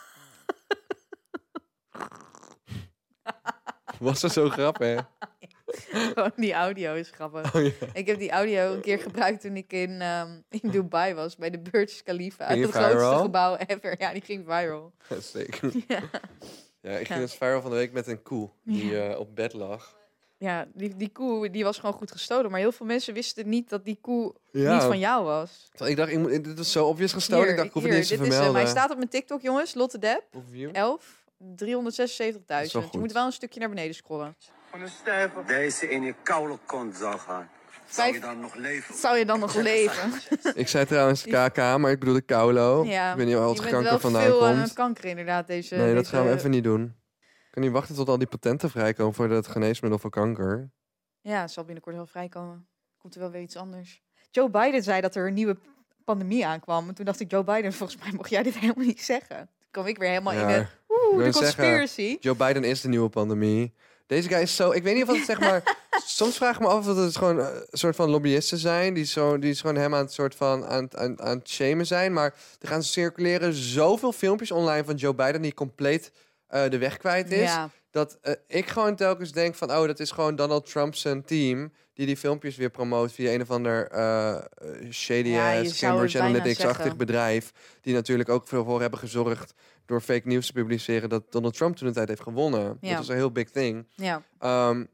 [3.98, 5.06] Was dat zo grappig?
[5.90, 7.54] Gewoon die audio is grappig.
[7.54, 7.70] Oh ja.
[7.92, 11.36] Ik heb die audio een keer gebruikt toen ik in, ehm, in Dubai was.
[11.36, 12.46] Bij de Burj Khalifa.
[12.46, 13.22] Het grootste viral?
[13.22, 13.94] gebouw ever.
[13.98, 14.92] Ja, die ging viral.
[15.20, 15.72] Zeker.
[15.88, 16.02] Ja,
[16.80, 17.14] Ja, ik Ja.
[17.14, 19.10] ging het viral van de week met een koe die Ja.
[19.10, 19.96] eh, op bed lag.
[20.42, 22.50] Ja die, die koe die was gewoon goed gestolen.
[22.50, 24.72] Maar heel veel mensen wisten niet dat die koe Ja.
[24.74, 25.70] niet van jou was.
[25.84, 27.48] Ik dacht, ik moet, dit was zo obvious gestolen.
[27.48, 28.42] ik dacht, ik hoef het hier, niet eens te dit is hem.
[28.44, 28.62] vermelden.
[28.62, 29.74] Hij staat op mijn TikTok, jongens.
[29.74, 30.22] Lotte Depp.
[30.32, 30.70] Hoeveel view?
[30.72, 31.20] 11.
[31.42, 32.46] 376.000.
[32.46, 34.36] wel Je moet wel een stukje naar beneden scrollen.
[35.46, 37.48] Deze in je koude kont zou gaan.
[37.88, 38.94] Zou je dan nog leven?
[38.94, 40.12] Zou je dan nog leven?
[40.54, 42.84] Ik zei trouwens KK, maar ik bedoelde Kaulo.
[42.84, 44.64] Ja, Ik weet niet waar je het bent kanker wel vandaan veel aan komt.
[44.64, 45.46] het kanker inderdaad.
[45.46, 46.94] Deze, nee, dat gaan we even niet doen.
[47.52, 50.70] Kan niet wachten tot al die patenten vrijkomen voor het geneesmiddel voor kanker.
[51.20, 52.66] Ja, het zal binnenkort wel vrijkomen.
[52.98, 54.02] Komt er wel weer iets anders.
[54.30, 55.56] Joe Biden zei dat er een nieuwe
[56.04, 56.88] pandemie aankwam.
[56.88, 59.36] En toen dacht ik, Joe Biden, volgens mij mocht jij dit helemaal niet zeggen.
[59.36, 62.16] Toen kwam ik weer helemaal in de, oeh, de zeggen, conspiracy.
[62.20, 63.74] Joe Biden is de nieuwe pandemie.
[64.06, 64.70] Deze guy is zo...
[64.70, 65.76] Ik weet niet of het zeg maar...
[66.06, 68.94] soms vraag ik me af of het gewoon eh, een soort van lobbyisten zijn.
[68.94, 72.12] Die, zo, die gewoon hem aan het soort van aan, aan, aan het shamen zijn.
[72.12, 75.42] Maar er gaan circuleren zoveel filmpjes online van Joe Biden...
[75.42, 76.12] die compleet
[76.52, 77.42] eh, de weg kwijt is.
[77.50, 79.70] Ja, Dat eh, ik gewoon telkens denk van...
[79.70, 81.72] Oh, dat is gewoon Donald Trump zijn team...
[81.94, 84.38] die die filmpjes weer promoot via een of ander eh,
[84.90, 87.52] shady Ja, ass Cambridge Analytics-achtig bedrijf...
[87.80, 89.54] die natuurlijk ook veel voor hebben gezorgd...
[89.86, 91.08] door fake nieuws te publiceren...
[91.08, 92.76] dat Donald Trump toen de tijd heeft gewonnen.
[92.80, 92.88] Ja.
[92.88, 93.86] Dat was een heel big thing.
[93.94, 94.22] ja.
[94.38, 94.84] Ehm,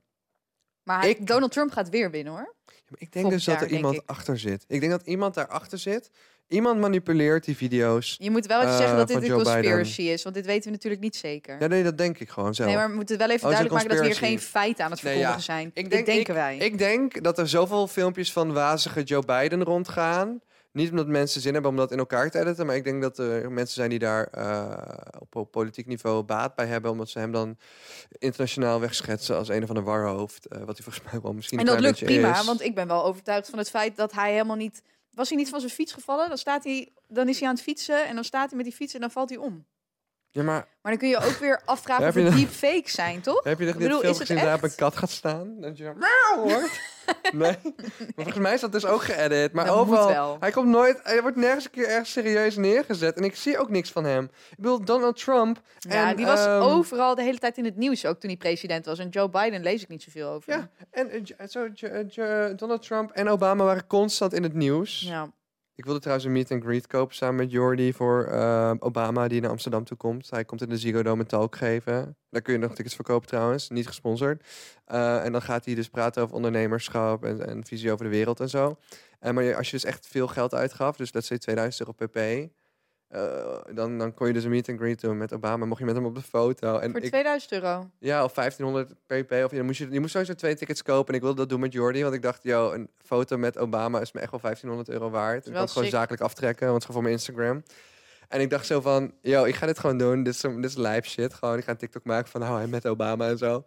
[0.83, 2.55] Maar hij- Ik- Donald Trump gaat weer winnen hoor.
[2.67, 4.65] Ja, maar ik denk Volgend dus dat jaar, er iemand achter zit.
[4.69, 6.11] Ik denk dat iemand daarachter zit.
[6.49, 8.17] Iemand manipuleert die video's.
[8.19, 10.71] Je moet wel even Eh, zeggen dat dit een conspiracy is, want dit weten we
[10.71, 11.57] natuurlijk niet zeker.
[11.61, 12.69] Ja, nee, dat denk ik gewoon zelf.
[12.69, 14.91] nee, maar we moeten wel even Oh, duidelijk maken dat we hier geen feiten aan
[14.91, 15.55] het Nee, verkondigen ja.
[15.55, 15.67] zijn.
[15.67, 16.57] Ik dit denk, denken ik, wij.
[16.57, 20.41] Ik denk dat er zoveel filmpjes van wazige Joe Biden rondgaan.
[20.73, 22.67] Niet omdat mensen zin hebben om dat in elkaar te editen.
[22.67, 24.73] Maar ik denk dat er mensen zijn die daar eh,
[25.33, 26.91] op, politiek niveau baat bij hebben.
[26.91, 27.57] Omdat ze hem dan
[28.19, 30.47] internationaal wegschetsen als een of ander warhoofd.
[30.47, 32.47] eh, wat hij volgens mij wel misschien en dat lukt prima, is.
[32.47, 34.83] want ik ben wel overtuigd van het feit dat hij helemaal niet...
[35.11, 36.29] Was hij niet van zijn fiets gevallen?
[36.29, 38.75] Dan, staat hij, dan is hij aan het fietsen en dan staat hij met die
[38.75, 39.67] fiets en dan valt hij om.
[40.31, 43.21] Ja, maar Maar dan kun je ook weer afvragen Ja, of het dat- deepfakes zijn,
[43.21, 43.45] toch?
[43.45, 44.77] heb je film is het gezien daar op een echt?
[44.79, 45.61] kat gaat staan?
[45.61, 45.93] Dat je zo
[46.37, 46.81] "Miauw" hoort?
[47.33, 47.57] Nee.
[47.63, 49.53] Maar volgens mij is dat dus ook geëdit.
[49.53, 50.37] Maar Dat moet overal, wel.
[50.41, 53.17] hij komt nooit, hij wordt nergens een keer erg serieus neergezet.
[53.17, 54.25] En ik zie ook niks van hem.
[54.25, 55.61] Ik bedoel, Donald Trump.
[55.79, 58.39] Ja, en, die was ehm, overal de hele tijd in het nieuws, ook toen hij
[58.39, 58.99] president was.
[58.99, 60.53] En Joe Biden lees ik niet zoveel over.
[60.53, 64.55] Ja, en eh, Jo- zo, Jo- Jo- Donald Trump en Obama waren constant in het
[64.55, 65.01] nieuws.
[65.01, 65.31] Ja.
[65.79, 69.41] Ik wilde trouwens een meet and greet kopen samen met Jordi voor eh, Obama die
[69.41, 70.31] naar Amsterdam toe komt.
[70.31, 72.17] Hij komt in de Ziggo Dome een talk geven.
[72.31, 74.47] Daar kun je nog tickets voor kopen trouwens, niet gesponsord.
[74.85, 78.41] Eh, en dan gaat hij dus praten over ondernemerschap en, en visie over de wereld
[78.41, 78.77] en zo.
[79.19, 82.07] En maar je- als je dus echt veel geld uitgaf, dus let's say 2000 euro
[82.07, 82.51] pp.
[83.09, 85.65] Eh, dan, dan kon je dus een meet and greet doen met Obama.
[85.65, 86.79] Mocht je met hem op de foto.
[86.79, 87.91] En Voor ik, 2000 euro.
[87.99, 89.33] ja, of 1500 pp.
[89.45, 91.09] Of je, moest je, je moest sowieso twee tickets kopen.
[91.09, 92.03] En ik wilde dat doen met Jordi.
[92.03, 95.47] Want ik dacht, yo, een foto met Obama is me echt wel 1500 euro waard.
[95.47, 97.63] Ik kan het gewoon zakelijk aftrekken, want het is gewoon voor mijn Instagram.
[98.29, 100.23] En ik dacht zo van, yo, ik ga dit gewoon doen.
[100.23, 101.35] Dit is, dit is live shit.
[101.35, 103.65] Gewoon, ik ga een TikTok maken van, nou, met Obama en zo.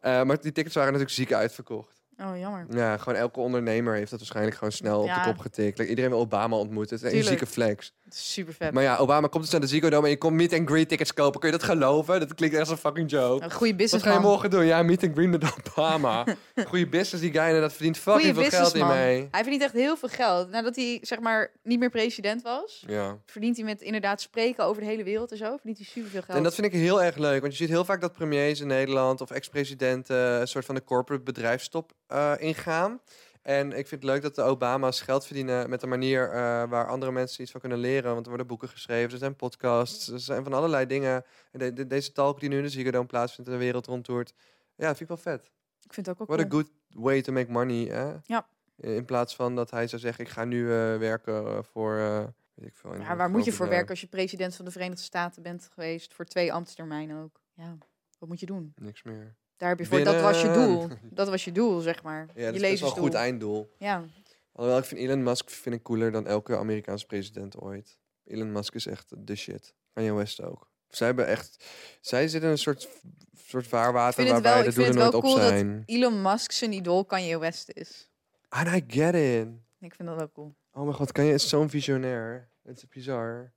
[0.00, 2.00] Eh, maar die tickets waren natuurlijk ziek uitverkocht.
[2.18, 2.66] Oh, jammer.
[2.70, 5.78] Ja, gewoon elke ondernemer heeft dat waarschijnlijk gewoon snel op de kop getikt.
[5.78, 6.96] Like, iedereen wil Obama ontmoeten.
[6.96, 7.92] Het is een zieke flex.
[8.14, 8.72] Super vet.
[8.72, 10.88] Maar ja, Obama komt dus naar de Ziggo Dome en je komt meet and greet
[10.88, 11.40] tickets kopen.
[11.40, 12.20] Kun je dat geloven?
[12.20, 13.44] Dat klinkt echt als een fucking joke.
[13.44, 14.64] Een goede Wat ga je morgen doen?
[14.64, 15.44] Ja, meet and greet met
[15.74, 16.24] Obama.
[16.68, 18.96] Goeie business die guy en dat verdient fucking Goeie veel geld businessman.
[18.96, 19.28] hiermee.
[19.30, 20.50] Hij verdient echt heel veel geld.
[20.50, 23.18] Nadat hij zeg maar niet meer president was, Ja.
[23.26, 26.22] verdient hij met inderdaad spreken over de hele wereld en zo, verdient hij super veel
[26.22, 26.36] geld.
[26.38, 28.66] En dat vind ik heel erg leuk, want je ziet heel vaak dat premiers in
[28.66, 33.00] Nederland of ex-presidenten een soort van de corporate bedrijfstop eh, ingaan.
[33.42, 36.32] En ik vind het leuk dat de Obama's geld verdienen met een manier eh,
[36.68, 38.10] waar andere mensen iets van kunnen leren.
[38.12, 41.24] Want er worden boeken geschreven, er zijn podcasts, er zijn van allerlei dingen.
[41.52, 43.86] En de- de- deze talk die nu in de Ziggo Dome plaatsvindt en de wereld
[43.86, 44.32] rondtoert.
[44.74, 45.50] Ja, dat vind ik wel vet.
[45.84, 48.14] Ik vind het ook What wel a good way to make money, hè?
[48.24, 48.46] Ja.
[48.76, 51.96] In plaats van dat hij zou zeggen, ik ga nu eh, werken voor...
[51.98, 52.24] eh,
[52.54, 55.02] weet ik veel, Ja, waar moet je voor werken als je president van de Verenigde
[55.02, 57.40] Staten bent geweest voor twee ambtstermijnen ook?
[57.54, 57.76] Ja,
[58.18, 58.72] wat moet je doen?
[58.76, 59.34] Niks meer.
[59.60, 60.88] Daar heb je voor, dat was je doel.
[61.02, 62.28] Dat was je doel, zeg maar.
[62.34, 63.74] Ja, dat je is wel een goed einddoel.
[63.78, 64.04] Ja,
[64.52, 67.98] Alhoewel, ik vind Elon Musk vind ik cooler dan elke Amerikaanse president ooit.
[68.24, 69.74] Elon Musk is echt de shit.
[69.92, 70.70] Kanye West ook.
[70.88, 71.64] Zij hebben echt...
[72.00, 72.88] Zij zitten in een soort,
[73.46, 75.82] soort vaarwater waarbij wel- de ik vind doelen het nooit wel op cool dat- zijn.
[75.86, 78.08] Elon Musk zijn idool Kanye West is.
[78.48, 79.48] And I get it.
[79.80, 80.54] Ik vind dat wel cool.
[80.72, 82.48] Oh mijn god, Kanye is zo'n visionair.
[82.62, 83.52] Het is bizar.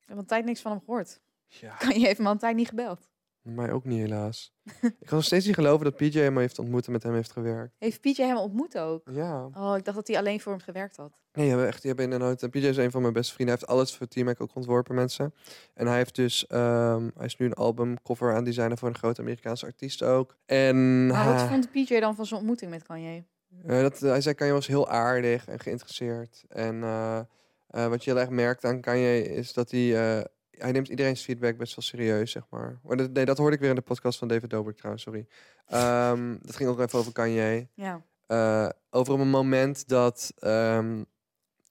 [0.00, 1.20] Ik heb een tijd niks van hem gehoord.
[1.46, 3.00] Ja, Kanye heeft me een tijd niet gebeld.
[3.44, 4.52] Mij ook niet helaas.
[4.82, 7.32] ik kan nog steeds niet geloven dat PJ hem heeft ontmoet en met hem heeft
[7.32, 7.74] gewerkt.
[7.78, 9.02] Heeft PJ hem ontmoet ook?
[9.10, 9.44] Ja.
[9.44, 11.22] Oh, ik dacht dat hij alleen voor hem gewerkt had.
[11.32, 12.50] Nee, hebben echt, die hebben inderdaad.
[12.50, 13.56] PJ is een van mijn beste vrienden.
[13.56, 15.34] Hij heeft alles voor Team Mac ook ontworpen, mensen.
[15.74, 18.94] En hij heeft dus, ehm, hij is nu een albumcover aan het designen voor een
[18.94, 20.36] grote Amerikaanse artiest ook.
[20.46, 23.24] En Maar wat vond PJ dan van zijn ontmoeting met Kanye?
[23.66, 26.44] eh, dat, hij zei Kanye was heel aardig en geïnteresseerd.
[26.48, 30.24] En eh, eh, wat je heel erg merkt aan Kanye is dat hij, eh,
[30.58, 32.80] hij neemt iedereen's feedback best wel serieus, zeg maar.
[32.82, 35.26] maar dat, nee, dat hoorde ik weer in de podcast van David Dobrik trouwens, sorry.
[35.66, 37.68] Ehm, dat ging ook even over Kanye.
[37.74, 38.02] Ja.
[38.26, 41.02] Eh, over een moment dat ehm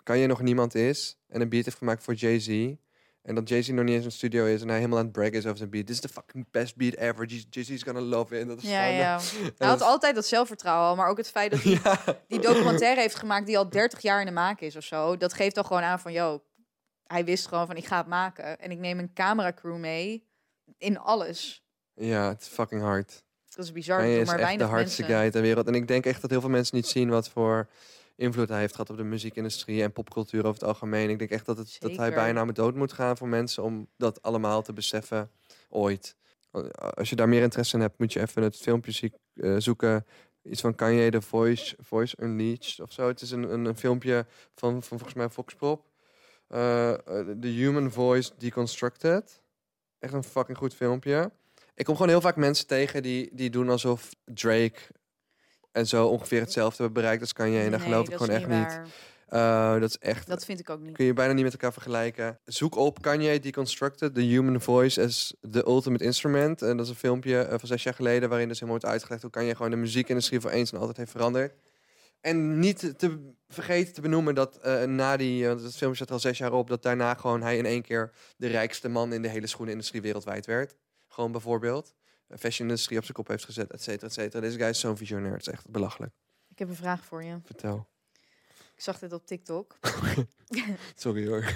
[0.04, 2.74] Kanye nog niemand is en een beat heeft gemaakt voor Jay-Z.
[3.22, 5.14] En dat Jay-Z nog niet eens in de studio is en hij helemaal aan het
[5.14, 5.86] braggen is over zijn beat.
[5.86, 7.26] This is the fucking best beat ever.
[7.26, 8.42] Jay- Jay-Z is gonna love it.
[8.42, 9.20] En dat is Ja, ja.
[9.58, 12.00] Hij had altijd dat zelfvertrouwen maar ook het feit dat hij ja.
[12.28, 15.18] die documentaire heeft gemaakt die al 30 jaar in de maak is of zo.
[15.18, 16.44] Dat geeft al gewoon aan van, yo,
[17.04, 18.60] hij wist gewoon van, ik ga het maken.
[18.60, 20.28] En ik neem een cameracrew mee
[20.78, 21.66] in alles.
[21.94, 23.24] ja, het is fucking hard.
[23.50, 25.20] Dat is bizar, doen is maar echt de hardste mensen.
[25.20, 25.68] guy ter wereld.
[25.68, 27.70] En ik denk echt dat heel veel mensen niet zien wat voor
[28.16, 31.10] invloed hij heeft gehad op de muziekindustrie en popcultuur over het algemeen.
[31.10, 33.88] Ik denk echt dat, het, dat hij bijna met dood moet gaan voor mensen om
[33.98, 35.32] dat allemaal te beseffen
[35.70, 36.16] ooit.
[36.94, 40.06] Als je daar meer interesse in hebt, moet je even het filmpje eh, zoeken.
[40.44, 43.08] Iets van Kanye, The Voice, Voice Unleashed of zo.
[43.08, 45.74] Het is een, een, een filmpje van, van volgens mij Fox eh,
[46.48, 49.42] The Human Voice Deconstructed.
[50.00, 51.32] Echt een fucking goed filmpje.
[51.76, 54.80] Ik kom gewoon heel vaak mensen tegen die, die doen alsof Drake
[55.72, 57.60] en zo ongeveer hetzelfde hebben bereikt als Kanye.
[57.60, 58.82] En daar Nee, geloof ik gewoon echt niet.
[59.28, 60.96] Eh, dat is echt Dat vind ik ook niet.
[60.96, 62.40] kun je bijna niet met elkaar vergelijken.
[62.46, 66.62] Zoek op Kanye Deconstructed, The Human Voice as the Ultimate Instrument.
[66.62, 69.22] En dat is een filmpje eh, van zes jaar geleden waarin dus helemaal wordt uitgelegd
[69.22, 71.54] hoe Kanye gewoon de muziekindustrie voor eens en altijd heeft veranderd.
[72.24, 76.20] En niet te vergeten te benoemen dat eh, na die, want het filmpje er al
[76.20, 79.28] zes jaar op, dat daarna gewoon hij in één keer de rijkste man in de
[79.28, 80.78] hele schoenenindustrie wereldwijd werd.
[81.08, 81.94] Gewoon bijvoorbeeld.
[82.28, 84.42] Een fashion-industrie op zijn kop heeft gezet, et cetera, et cetera.
[84.42, 86.14] Deze guy is zo'n visionair, het is echt belachelijk.
[86.50, 87.40] Ik heb een vraag voor je.
[87.44, 87.88] Vertel.
[88.76, 89.78] Ik zag dit op TikTok.
[90.96, 91.54] Sorry hoor.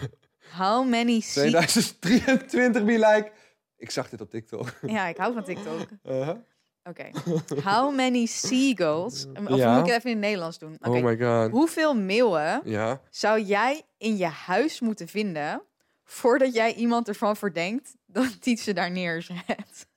[0.51, 1.49] How many sea...
[1.49, 3.31] 2023 be like.
[3.77, 4.73] Ik zag dit op TikTok.
[4.81, 5.89] Ja, ik hou van TikTok.
[6.03, 6.37] Uh-huh.
[6.89, 7.09] Oké.
[7.63, 9.25] How many seagulls...
[9.47, 9.71] Of Ja.
[9.77, 10.77] moet ik het even in het Nederlands doen?
[10.81, 11.51] Oh my god.
[11.51, 13.01] Hoeveel meeuwen Ja.
[13.09, 15.61] zou jij in je huis moeten vinden...
[16.03, 19.87] voordat jij iemand ervan verdenkt dat die ze daar neerzet?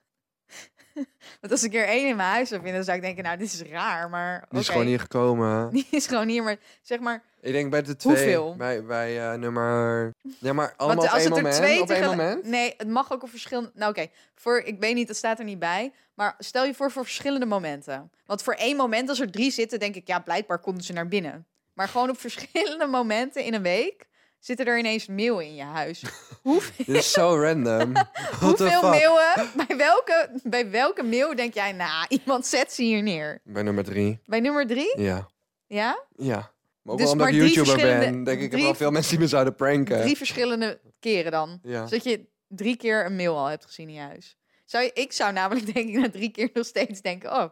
[1.40, 3.24] Want als ik er één in mijn huis zou vinden, dan zou ik denken...
[3.24, 5.70] nou, dit is raar, maar Die is gewoon hier gekomen.
[5.74, 7.22] Die is gewoon hier, maar zeg maar...
[7.40, 8.14] Ik denk bij de twee.
[8.14, 8.54] Hoeveel?
[8.56, 10.10] Bij, bij eh, nummer...
[10.38, 11.54] Ja, maar allemaal Want op als één er moment?
[11.54, 12.46] twee op één tegelijk- moment?
[12.46, 13.70] Nee, het mag ook op verschillende...
[13.74, 15.92] Nou oké, voor ik weet niet, dat staat er niet bij.
[16.14, 18.10] Maar stel je voor voor verschillende momenten.
[18.26, 20.06] Want voor één moment, als er drie zitten, denk ik...
[20.06, 21.46] Ja, blijkbaar konden ze naar binnen.
[21.74, 24.08] Maar gewoon op verschillende momenten in een week...
[24.38, 26.04] zitten er ineens meeuwen in je huis.
[26.42, 27.92] Hoeveel, Dit is zo random.
[28.40, 29.50] Hoeveel meeuwen...
[29.66, 31.72] Bij welke, bij welke meeuw denk jij...
[31.72, 33.40] Nou, iemand zet ze hier neer.
[33.44, 34.20] Bij nummer drie.
[34.26, 35.00] Bij nummer drie?
[35.00, 35.26] Ja.
[35.66, 35.98] Ja?
[36.16, 36.50] Ja.
[36.82, 39.10] Maar ook Dus wel omdat maar ik YouTuber ben, denk ik, drie- wel veel mensen
[39.10, 40.00] die me zouden pranken.
[40.00, 41.58] Drie verschillende keren dan.
[41.62, 41.86] Ja.
[41.86, 44.36] Zodat je drie keer een mail al hebt gezien in je huis.
[44.64, 47.32] Zou je, ik zou namelijk denk ik na drie keer nog steeds denken...
[47.32, 47.50] oh,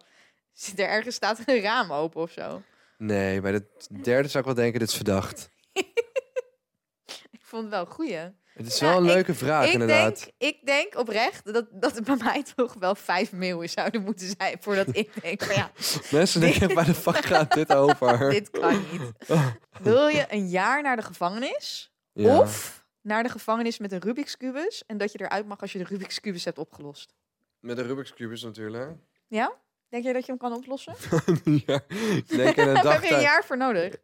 [0.53, 2.63] zit er ergens staat er een raam open of zo.
[2.99, 3.67] Nee, bij de
[4.03, 5.51] derde zou ik wel denken, dit is verdacht.
[7.31, 8.21] Ik vond het wel een goeie.
[8.59, 10.19] Het is Ja, wel een ik- leuke vraag, ik, inderdaad.
[10.21, 14.35] denk, ik denk oprecht dat, dat er bij mij toch wel vijf meeuwen zouden moeten
[14.39, 14.57] zijn...
[14.61, 15.71] voordat ik denk van ja,
[16.19, 18.31] Mensen denken, waar de fuck gaat dit over?
[18.31, 19.03] dit kan niet.
[19.81, 21.93] Wil je een jaar naar de gevangenis?
[22.13, 22.39] Ja.
[22.39, 24.83] Of naar de gevangenis met een Rubik's Cubus...
[24.87, 27.15] en dat je eruit mag als je de Rubik's Cubus hebt opgelost?
[27.61, 28.91] Met de Rubik's Cubus natuurlijk.
[29.29, 29.53] Ja?
[29.89, 30.95] Denk jij dat je hem kan oplossen?
[31.67, 31.81] ja.
[31.89, 33.95] Ik denk in een Daar dag heb je een jaar voor nodig.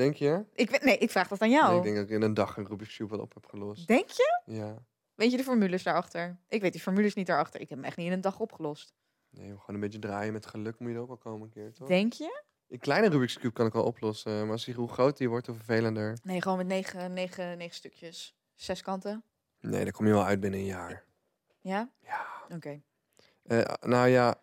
[0.00, 0.44] Denk je?
[0.54, 1.76] Ik, weet- nee, ik vraag dat aan Nee, jou.
[1.76, 3.86] ik denk dat ik in een dag een Rubik's Cube wel op heb gelost.
[3.86, 4.40] Denk je?
[4.44, 4.74] Ja.
[5.14, 6.38] Weet je de formules daarachter?
[6.48, 7.60] Ik weet die formules niet daarachter.
[7.60, 8.94] Ik heb hem echt niet in een dag opgelost.
[9.30, 11.72] Nee, gewoon een beetje draaien met geluk moet je er ook wel komen een keer,
[11.72, 11.88] toch?
[11.88, 12.42] Denk je?
[12.68, 15.46] Een kleine Rubik's Cube kan ik wel oplossen, maar als die, hoe groot die wordt,
[15.46, 16.18] hoe vervelender.
[16.22, 18.36] Nee, gewoon met negen, negen, negen stukjes.
[18.54, 19.22] Zes kanten.
[19.60, 21.04] Nee, daar kom je wel uit binnen een jaar.
[21.60, 21.90] Ja?
[22.02, 22.26] Ja.
[22.54, 22.80] Oké.
[23.42, 24.38] Eh, nou ja, het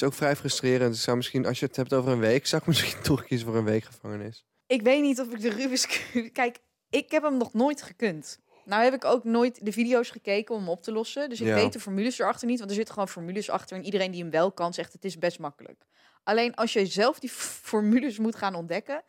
[0.00, 0.94] is ook vrij frustrerend.
[0.94, 3.46] Ik zou misschien, als je het hebt over een week, zou ik misschien toch kiezen
[3.48, 4.46] voor een week gevangenis.
[4.66, 6.30] Ik weet niet of ik de Rubik's Cube...
[6.40, 6.58] Kijk,
[6.90, 8.38] ik heb hem nog nooit gekund.
[8.64, 11.28] Nou heb ik ook nooit de video's gekeken om hem op te lossen.
[11.28, 11.54] Dus ik Ja.
[11.54, 12.58] weet de formules erachter niet.
[12.58, 13.76] Want er zitten gewoon formules achter.
[13.76, 15.84] En iedereen die hem wel kan, zegt het is best makkelijk.
[16.22, 17.30] Alleen als je zelf die
[17.70, 19.02] formules moet gaan ontdekken...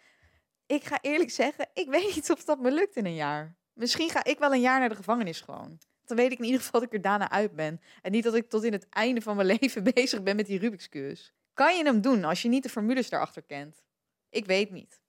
[0.65, 3.55] Ik ga eerlijk zeggen, ik weet niet of dat me lukt in een jaar.
[3.73, 5.79] Misschien ga ik wel een jaar naar de gevangenis gewoon.
[6.05, 7.81] Dan weet ik in ieder geval dat ik er daarna uit ben.
[8.01, 10.59] En niet dat ik tot in het einde van mijn leven bezig ben met die
[10.59, 11.33] Rubik's Cubes.
[11.53, 13.83] Kan je hem doen als je niet de formules daarachter kent?
[14.29, 15.01] Ik weet niet.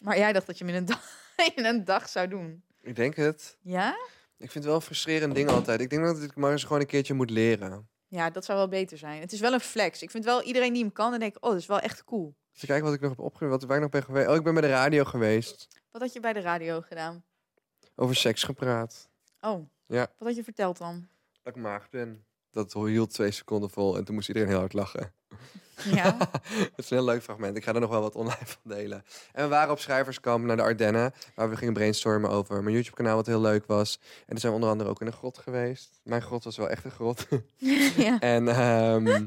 [0.00, 1.02] Maar jij dacht dat je hem in een, dag,
[1.56, 2.62] in een dag zou doen.
[2.82, 3.56] Ik denk het.
[3.62, 3.90] Ja?
[4.38, 5.80] Ik vind het wel een frustrerend ding altijd.
[5.80, 7.88] Ik denk dat ik maar eens gewoon een keertje moet leren.
[8.08, 9.20] Ja, dat zou wel beter zijn.
[9.20, 10.02] Het is wel een flex.
[10.02, 12.04] Ik vind wel iedereen die hem kan, dan denk ik, oh, dat is wel echt
[12.04, 12.34] cool.
[12.54, 14.28] Even kijken wat ik nog heb opgegeven, wat waar ik nog ben geweest.
[14.28, 15.68] Oh, ik ben bij de radio geweest.
[15.90, 17.24] Wat had je bij de radio gedaan?
[17.94, 19.08] Over seks gepraat.
[19.40, 20.12] Oh, Ja.
[20.18, 21.08] wat had je verteld dan?
[21.42, 22.24] Dat ik maagd ben.
[22.50, 25.12] Dat hield twee seconden vol en toen moest iedereen heel hard lachen.
[25.84, 26.16] Ja.
[26.42, 27.56] Het is een heel leuk fragment.
[27.56, 29.04] Ik ga er nog wel wat online van delen.
[29.32, 33.16] En we waren op schrijverskamp naar de Ardennen, waar we gingen brainstormen over mijn YouTube-kanaal,
[33.16, 33.98] wat heel leuk was.
[34.02, 36.00] En toen zijn we onder andere ook in een grot geweest.
[36.02, 37.26] Mijn grot was wel echt een grot.
[37.96, 38.18] ja.
[38.36, 39.26] en, ehm,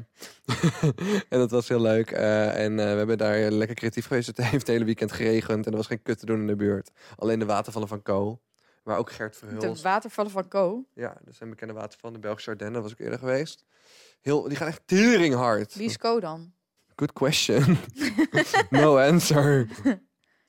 [1.28, 2.10] en dat was heel leuk.
[2.10, 4.26] Eh, en eh, we hebben daar lekker creatief geweest.
[4.26, 6.56] Het heeft het hele weekend geregend en er was geen kut te doen in de
[6.56, 6.90] buurt.
[7.16, 8.40] Alleen de watervallen van Co.
[8.82, 9.82] Waar ook Gert De Verhulst.
[9.82, 10.84] watervallen van Co.
[10.94, 12.16] Ja, dat zijn bekende watervallen.
[12.20, 13.64] De Belgische Ardennen, daar was ik eerder geweest.
[14.20, 15.74] Heel, die gaan echt tering hard.
[15.74, 16.52] Wie is Co dan?
[16.96, 17.78] Good question.
[18.70, 19.66] no answer.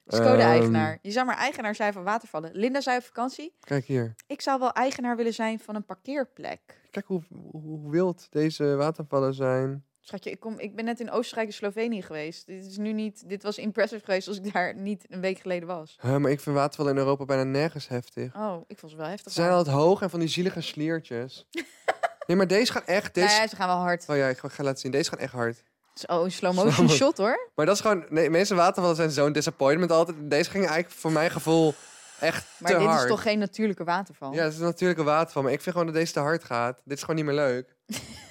[0.03, 0.97] De Ehm, eigenaar?
[1.01, 2.51] Je zou maar eigenaar zijn van watervallen.
[2.53, 4.15] Linda zei op vakantie, Kijk hier.
[4.27, 6.81] ik zou wel eigenaar willen zijn van een parkeerplek.
[6.91, 9.85] Kijk hoe hoe wild deze watervallen zijn.
[10.03, 12.45] Schatje, ik, kom, ik ben net in Oostenrijk en Slovenië geweest.
[12.45, 13.29] Dit is nu niet.
[13.29, 15.97] Dit was impressive geweest als ik daar niet een week geleden was.
[16.01, 18.35] Huh, maar ik vind watervallen in Europa bijna nergens heftig.
[18.35, 19.31] Oh, ik vond ze wel heftig.
[19.31, 21.47] Ze zijn altijd hoog en van die zielige sliertjes.
[22.27, 23.13] nee, maar deze gaan echt...
[23.13, 23.37] Deze...
[23.37, 24.05] Nee, ze gaan wel hard.
[24.09, 24.91] Oh ja, ik ga, laten zien.
[24.91, 25.63] Deze gaan echt hard.
[26.05, 27.49] Oh, een slow motion Slow shot hoor.
[27.55, 28.05] Maar dat is gewoon...
[28.09, 30.17] Nee, meeste watervallen zijn zo'n disappointment altijd.
[30.29, 31.73] Deze gingen eigenlijk voor mijn gevoel
[32.19, 33.01] echt Maar te dit hard.
[33.01, 34.33] is toch geen natuurlijke waterval?
[34.33, 35.43] Ja, het is een natuurlijke waterval.
[35.43, 36.81] Maar ik vind gewoon dat deze te hard gaat.
[36.85, 37.75] Dit is gewoon niet meer leuk.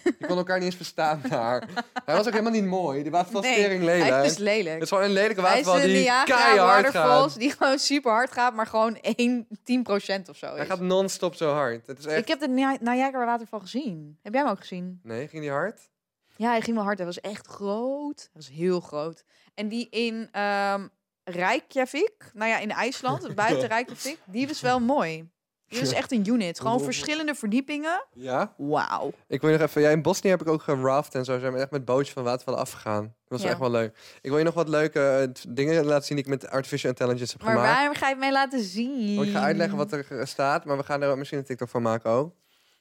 [0.04, 1.68] Je kon elkaar niet eens verstaan daar.
[2.04, 3.02] Hij was ook helemaal niet mooi.
[3.02, 4.00] Die waterval is Nee, lelijk.
[4.02, 4.82] Hij is Het dus lelijk.
[4.82, 7.38] is gewoon een lelijke Hij is waterval die keihard gaat.
[7.38, 11.52] die gewoon super hard gaat, maar gewoon 1, 10% of zo Hij gaat non-stop zo
[11.52, 11.86] hard.
[11.86, 12.18] Het is echt...
[12.18, 14.18] Ik heb de Nia- Niagara Waterval gezien.
[14.22, 15.00] Heb jij hem ook gezien?
[15.02, 15.80] Nee, ging die hard?
[16.36, 16.96] Ja, hij ging wel hard.
[16.98, 18.18] Hij was echt groot.
[18.20, 19.24] Hij was heel groot.
[19.54, 20.86] En die in ehm
[21.24, 25.28] Reykjavik, nou ja, in IJsland, buiten Reykjavik, die was wel mooi.
[25.71, 26.61] Die is echt een unit.
[26.61, 28.05] Gewoon verschillende verdiepingen.
[28.12, 28.55] Ja.
[28.57, 29.12] Wauw.
[29.29, 29.83] Ik wil je nog even...
[29.83, 31.39] Ja, in Bosnië heb ik ook geraft en zo.
[31.39, 33.03] Zijn we echt met bootjes van watervallen afgegaan.
[33.03, 33.49] Dat was Ja.
[33.49, 33.97] echt wel leuk.
[34.21, 35.01] Ik wil je nog wat leuke
[35.35, 37.73] eh, dingen laten zien die ik met artificial intelligence heb Maar gemaakt.
[37.75, 39.18] waarom ga je het mij laten zien?
[39.18, 41.68] Oh, ik ga uitleggen wat er eh, staat, maar we gaan er misschien een TikTok
[41.68, 42.35] van maken ook.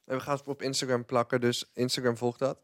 [0.06, 2.58] En we gaan het op Instagram plakken, dus Instagram volgt dat.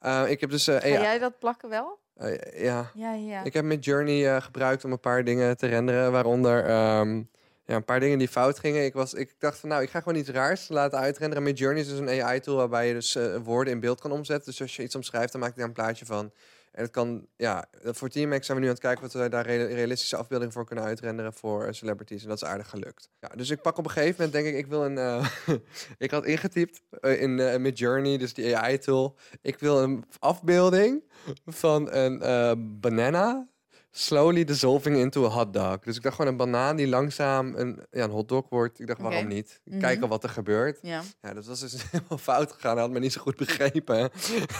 [0.00, 0.66] Eh, ik heb dus...
[0.68, 1.98] eh, Ga jij dat plakken wel?
[2.16, 3.44] eh, ja, Ja, ja.
[3.44, 7.22] Ik heb met Journey eh, gebruikt om een paar dingen te renderen, waaronder ehm,
[7.70, 8.84] ja, een paar dingen die fout gingen.
[8.84, 11.42] Ik, was, ik dacht van nou, ik ga gewoon iets raars laten uitrenderen.
[11.42, 14.50] Met Journey is dus een AI-tool waarbij je dus eh, woorden in beeld kan omzetten.
[14.50, 16.32] Dus als je iets omschrijft, dan maakt hij daar een plaatje van.
[16.72, 19.46] En het kan, ja, voor Teammax zijn we nu aan het kijken wat we daar
[19.46, 22.22] real- realistische afbeeldingen voor kunnen uitrenderen voor eh, celebrities.
[22.22, 23.08] En dat is aardig gelukt.
[23.20, 24.98] Ja, dus ik pak op een gegeven moment, denk ik, ik wil een.
[24.98, 25.26] eh,
[25.98, 29.16] ik had ingetypt eh, in eh, met Journey, dus die AI-tool.
[29.42, 31.02] Ik wil een afbeelding
[31.46, 33.48] van een eh, banana
[33.90, 35.78] slowly dissolving into a hot dog.
[35.78, 38.80] Dus ik dacht gewoon een banaan die langzaam een, ja, een hotdog wordt.
[38.80, 39.60] Ik dacht, waarom niet?
[39.64, 39.78] Mhm.
[39.78, 40.78] Kijken wat er gebeurt.
[40.82, 41.02] Ja.
[41.22, 42.72] Ja, dat was dus helemaal fout gegaan.
[42.72, 43.98] Hij had me niet zo goed begrepen.
[43.98, 44.10] En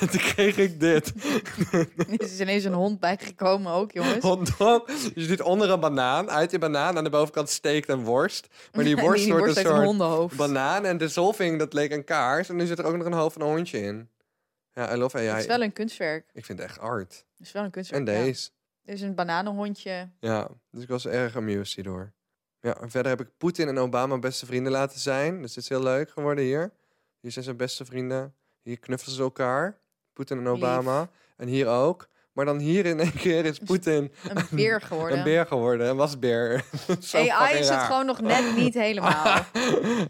[0.11, 1.13] toen kreeg ik dit.
[1.71, 4.25] Er is ineens een hond bijgekomen ook, jongens.
[4.25, 4.85] Hotdog.
[4.85, 8.47] Dus je ziet onder een banaan, uit die banaan, aan de bovenkant steekt een worst.
[8.73, 10.85] Maar die worst wordt een soort banaan.
[10.85, 12.49] En dissolving, dat leek een kaars.
[12.49, 14.09] En nu zit er ook nog een hoofd van een hondje in.
[14.75, 15.27] Ja, I love AI.
[15.27, 16.31] Het is wel een kunstwerk.
[16.33, 17.25] Ik vind het echt art.
[17.39, 18.09] Het is wel een kunstwerk.
[18.09, 18.51] En deze.
[18.91, 20.09] Is een bananenhondje.
[20.21, 22.13] Ja, dus ik was erg amused hierdoor.
[22.61, 25.43] Ja, en verder heb ik Poetin en Obama beste vrienden laten zijn.
[25.43, 26.73] Dus dit is heel leuk geworden hier.
[27.21, 28.35] Hier zijn ze beste vrienden.
[28.63, 29.79] Hier knuffelen ze elkaar.
[30.13, 30.53] Poetin en Lief.
[30.53, 31.09] Obama.
[31.37, 32.09] En hier ook.
[32.33, 35.19] Maar dan hier in één keer is Poetin Een beer geworden.
[35.19, 35.89] een beer geworden.
[35.89, 36.65] Een wasbeer.
[37.01, 39.45] Zo AI is het gewoon nog net niet helemaal.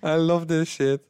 [0.05, 1.01] I love this shit.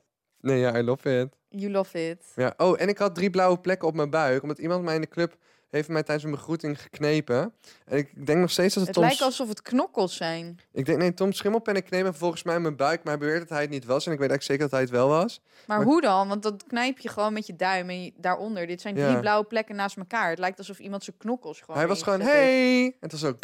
[0.41, 1.29] Nee, ja, I love it.
[1.49, 2.25] You love it.
[2.37, 2.55] Ja.
[2.57, 4.43] Oh, en ik had drie blauwe plekken op mijn buik.
[4.43, 5.37] Omdat iemand mij in de club
[5.71, 7.55] heeft mij tijdens mijn begroeting geknepen.
[7.85, 9.05] En ik denk nog steeds dat het, Het Tom...
[9.05, 10.59] lijkt alsof het knokkels zijn.
[10.73, 13.05] Ik denk, nee, Tom Schimmelpenninck kneep me volgens mij in mijn buik.
[13.05, 14.07] Maar hij beweert dat hij het niet was.
[14.07, 15.41] En ik weet eigenlijk zeker dat hij het wel was.
[15.67, 16.29] Maar, Maar- hoe dan?
[16.29, 18.67] Want dat knijp je gewoon met je duim en je- daaronder.
[18.67, 19.21] Dit zijn drie Ja.
[19.21, 20.31] blauwe plekken naast elkaar.
[20.31, 22.85] Het lijkt alsof iemand zijn knokkels gewoon hij was gewoon, hey!
[22.85, 23.37] En het was zo,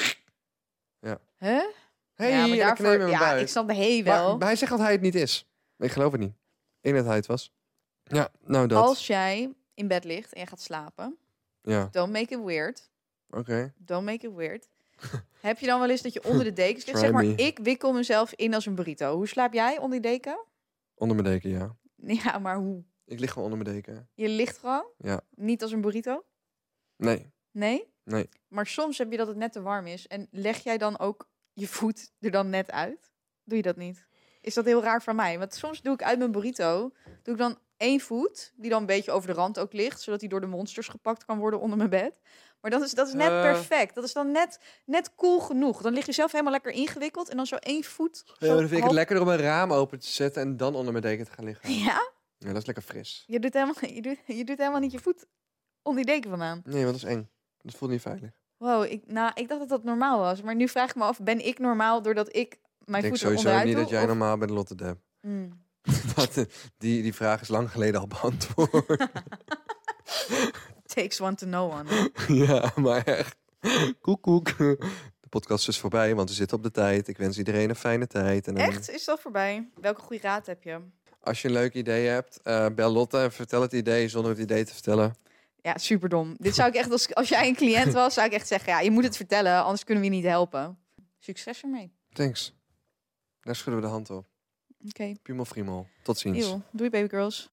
[1.38, 1.60] Huh?
[2.14, 2.30] hey!
[2.30, 3.40] ja, maar ik daarvoor, in mijn ja, buik.
[3.40, 4.36] ik snap de hey Maar- wel.
[4.38, 5.46] maar hij zegt dat hij het niet is.
[5.78, 6.30] Ik geloof het niet.
[6.30, 6.36] Ik
[6.92, 7.52] denk dat hij het was.
[8.02, 8.82] Ja, nou dat.
[8.84, 11.16] Als jij in bed ligt en je gaat slapen,
[11.70, 12.90] Ja, don't make it weird.
[13.30, 13.72] oké.
[13.76, 14.68] Don't make it weird.
[15.40, 16.98] Heb je dan wel eens dat je onder de dekens ligt?
[16.98, 17.34] Zeg maar, me.
[17.34, 19.14] ik wikkel mezelf in als een burrito.
[19.16, 20.44] Hoe slaap jij onder die deken?
[20.94, 21.76] Onder mijn deken, ja.
[22.22, 22.84] Ja, maar hoe?
[23.04, 24.08] Ik lig gewoon onder mijn deken.
[24.14, 24.86] Je ligt gewoon?
[24.98, 25.20] Ja.
[25.30, 26.24] Niet als een burrito?
[26.96, 27.92] Nee, Nee?
[28.04, 28.28] nee.
[28.48, 30.06] Maar soms heb je dat het net te warm is.
[30.06, 33.12] En leg jij dan ook je voet er dan net uit?
[33.44, 34.06] Doe je dat niet?
[34.40, 35.38] Is dat heel raar van mij?
[35.38, 36.92] Want soms doe ik uit mijn burrito,
[37.22, 40.20] doe ik dan één voet, die dan een beetje over de rand ook ligt, zodat
[40.20, 42.20] die door de monsters gepakt kan worden onder mijn bed.
[42.60, 43.40] Maar dat is, dat is net Eh.
[43.42, 43.94] perfect.
[43.94, 45.82] Dat is dan net, net cool genoeg.
[45.82, 48.22] Dan lig je zelf helemaal lekker ingewikkeld en dan zo één voet.
[48.26, 50.56] Ja, zo maar dan vind ik het lekkerder om een raam open te zetten en
[50.56, 51.72] dan onder mijn deken te gaan liggen.
[51.74, 52.10] Ja?
[52.38, 53.24] Ja, dat is lekker fris.
[53.26, 55.26] Je doet, helemaal, je, doet, je doet helemaal niet je voet
[55.82, 56.60] onder die deken vandaan.
[56.64, 57.28] Nee, want dat is eng.
[57.62, 58.30] Dat voelt niet veilig.
[58.56, 60.42] Wow, ik, nou, ik dacht dat dat normaal was.
[60.42, 63.64] Maar nu vraag ik me af, ben ik normaal doordat ik mijn ik denk sowieso
[63.64, 63.82] niet doe?
[63.82, 64.98] dat jij Of- normaal bent, Lotte Deb.
[65.20, 65.64] Mm.
[66.16, 66.44] Eh,
[66.78, 68.86] die, die vraag is lang geleden al beantwoord.
[70.94, 72.10] Takes one to know one.
[72.46, 73.36] ja, maar echt.
[74.00, 74.56] Koek, koek.
[74.56, 77.08] De podcast is voorbij, want we zitten op de tijd.
[77.08, 78.46] Ik wens iedereen een fijne tijd.
[78.46, 78.90] En Echt?
[78.90, 79.68] Is dat voorbij?
[79.80, 80.80] Welke goede raad heb je?
[81.20, 84.40] Als je een leuk idee hebt, eh, bel Lotte en vertel het idee zonder het
[84.40, 85.14] idee te vertellen.
[85.62, 86.34] Ja, superdom.
[86.38, 88.80] Dit zou ik echt, als, als jij een cliënt was, zou ik echt zeggen, ja,
[88.80, 90.78] je moet het vertellen, anders kunnen we je niet helpen.
[91.18, 91.92] Succes ermee.
[92.12, 92.54] Thanks.
[93.40, 94.26] Daar schudden we de hand op.
[94.88, 95.12] Oké.
[95.22, 95.86] Piemel Friemel.
[96.02, 96.38] Tot ziens.
[96.46, 96.60] Eeuw.
[96.70, 97.48] Doei baby girls.